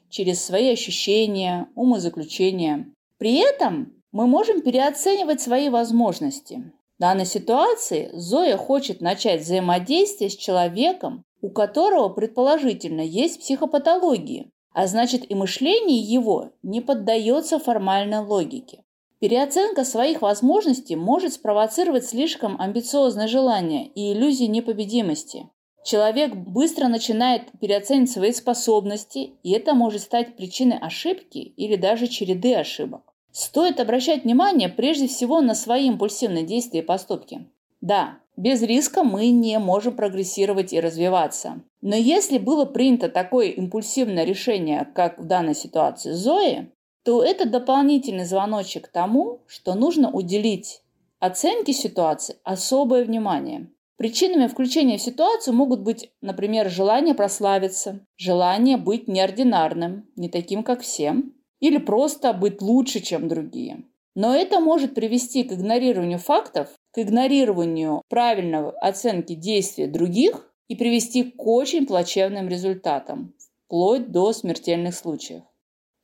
через 0.08 0.41
свои 0.41 0.71
ощущения, 0.71 1.67
умозаключения. 1.75 2.89
При 3.17 3.39
этом 3.39 4.01
мы 4.13 4.28
можем 4.28 4.62
переоценивать 4.62 5.41
свои 5.41 5.67
возможности. 5.67 6.71
В 6.97 7.01
данной 7.01 7.25
ситуации 7.25 8.10
Зоя 8.13 8.56
хочет 8.56 9.01
начать 9.01 9.41
взаимодействие 9.41 10.30
с 10.30 10.38
человеком, 10.38 11.25
у 11.41 11.49
которого 11.49 12.08
предположительно 12.08 13.01
есть 13.01 13.41
психопатологии, 13.41 14.51
а 14.71 14.88
значит 14.88 15.30
и 15.30 15.36
мышление 15.36 15.99
его 15.99 16.54
не 16.63 16.80
поддается 16.80 17.60
формальной 17.60 18.19
логике. 18.19 18.85
Переоценка 19.19 19.86
своих 19.86 20.21
возможностей 20.21 20.95
может 20.95 21.34
спровоцировать 21.34 22.06
слишком 22.06 22.60
амбициозное 22.60 23.28
желание 23.28 23.88
и 23.88 24.12
иллюзию 24.12 24.51
непобедимости. 24.51 25.49
Человек 25.86 26.36
быстро 26.36 26.88
начинает 26.88 27.43
переоценивать 27.62 28.12
свои 28.12 28.32
способности, 28.34 29.34
и 29.43 29.51
это 29.51 29.73
может 29.73 30.01
стать 30.01 30.36
причиной 30.36 30.80
ошибки 30.80 31.38
или 31.38 31.75
даже 31.75 32.08
череды 32.08 32.56
ошибок. 32.56 33.01
Стоит 33.32 33.80
обращать 33.80 34.23
внимание 34.23 34.67
прежде 34.67 35.08
всего 35.08 35.41
на 35.41 35.56
свои 35.56 35.88
импульсивные 35.88 36.43
действия 36.43 36.80
и 36.80 36.86
поступки. 36.86 37.45
Да, 37.82 38.17
без 38.36 38.62
риска 38.62 39.04
мы 39.04 39.30
не 39.30 39.60
можем 39.60 39.95
прогрессировать 39.95 40.73
и 40.73 40.80
развиваться. 40.80 41.62
Но 41.82 41.95
если 41.95 42.38
было 42.38 42.65
принято 42.65 43.08
такое 43.08 43.49
импульсивное 43.49 44.23
решение, 44.23 44.88
как 44.95 45.19
в 45.19 45.25
данной 45.25 45.54
ситуации 45.54 46.12
Зои, 46.12 46.71
то 47.06 47.24
это 47.24 47.48
дополнительный 47.48 48.26
звоночек 48.26 48.88
тому, 48.88 49.44
что 49.46 49.76
нужно 49.76 50.12
уделить 50.12 50.82
оценке 51.20 51.72
ситуации 51.72 52.38
особое 52.44 53.06
внимание. 53.06 53.70
Причинами 53.96 54.48
включения 54.48 54.98
в 54.98 55.02
ситуацию 55.02 55.54
могут 55.54 55.82
быть, 55.82 56.10
например, 56.22 56.70
желание 56.70 57.13
прославиться, 57.13 58.00
желание 58.18 58.78
быть 58.78 59.08
неординарным, 59.08 60.10
не 60.15 60.30
таким, 60.30 60.63
как 60.63 60.82
все, 60.82 61.15
или 61.60 61.78
просто 61.78 62.34
быть 62.34 62.62
лучше, 62.62 63.00
чем 63.02 63.28
другие. 63.28 63.84
Но 64.15 64.36
это 64.36 64.60
может 64.60 64.96
привести 64.96 65.44
к 65.44 65.54
игнорированию 65.54 66.18
фактов, 66.18 66.70
к 66.91 67.00
игнорированию 67.00 68.02
правильной 68.10 68.72
оценки 68.82 69.36
действий 69.36 69.86
других 69.86 70.52
и 70.68 70.76
привести 70.76 71.24
к 71.24 71.46
очень 71.46 71.86
плачевным 71.86 72.48
результатам, 72.48 73.36
вплоть 73.68 74.12
до 74.12 74.34
смертельных 74.34 74.96
случаев. 74.96 75.44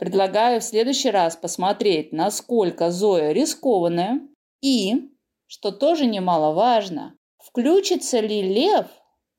Предлагаю 0.02 0.62
в 0.62 0.64
следующий 0.64 1.12
раз 1.12 1.36
посмотреть, 1.36 2.12
насколько 2.12 2.90
Зоя 2.90 3.34
рискованная 3.34 4.22
и, 4.60 5.12
что 5.46 5.72
тоже 5.72 6.08
немаловажно, 6.08 7.14
включится 7.38 8.20
ли 8.20 8.42
Лев 8.42 8.88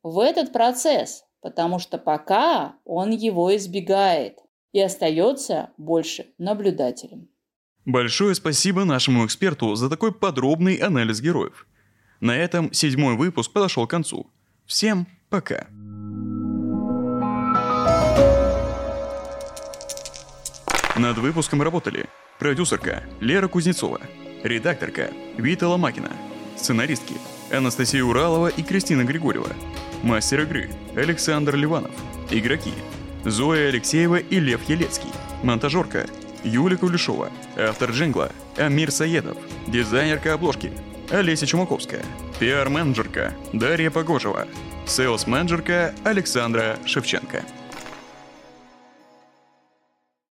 в 0.05 0.21
этот 0.21 0.53
процесс, 0.53 1.25
потому 1.41 1.81
что 1.81 1.99
пока 1.99 2.77
он 2.85 3.11
его 3.11 3.57
избегает 3.57 4.39
и 4.71 4.79
остается 4.81 5.71
больше 5.79 6.27
наблюдателем. 6.39 7.29
Большое 7.85 8.37
спасибо 8.37 8.85
нашему 8.85 9.27
эксперту 9.27 9.75
за 9.75 9.91
такой 9.91 10.15
подробный 10.15 10.77
анализ 10.77 11.21
героев. 11.21 11.67
На 12.21 12.37
этом 12.37 12.73
седьмой 12.73 13.17
выпуск 13.17 13.53
подошел 13.53 13.89
к 13.89 13.91
концу. 13.91 14.31
Всем 14.67 15.09
пока. 15.29 15.67
Над 20.97 21.17
выпуском 21.17 21.63
работали 21.63 22.05
продюсерка 22.39 23.03
Лера 23.21 23.49
Кузнецова, 23.49 24.01
редакторка 24.43 25.11
Вита 25.39 25.67
Ломакина, 25.67 26.13
сценаристки 26.57 27.15
Анастасия 27.51 28.05
Уралова 28.05 28.49
и 28.49 28.63
Кристина 28.63 29.03
Григорьева, 29.03 29.49
мастер 30.03 30.43
игры 30.43 30.71
Александр 30.95 31.57
Ливанов, 31.57 31.93
игроки 32.31 32.75
Зоя 33.25 33.69
Алексеева 33.69 34.17
и 34.17 34.39
Лев 34.39 34.69
Елецкий, 34.69 35.09
монтажерка 35.43 36.07
Юлия 36.45 36.77
Кулешова, 36.77 37.31
автор 37.57 37.91
джингла 37.91 38.31
Амир 38.59 38.91
Саедов, 38.91 39.39
дизайнерка 39.69 40.35
обложки 40.35 40.73
Олеся 41.11 41.47
Чумаковская, 41.47 42.05
пиар-менеджерка 42.39 43.33
Дарья 43.55 43.91
Погожева, 43.91 44.47
селс-менеджерка 44.85 45.95
Александра 46.05 46.79
Шевченко. 46.85 47.45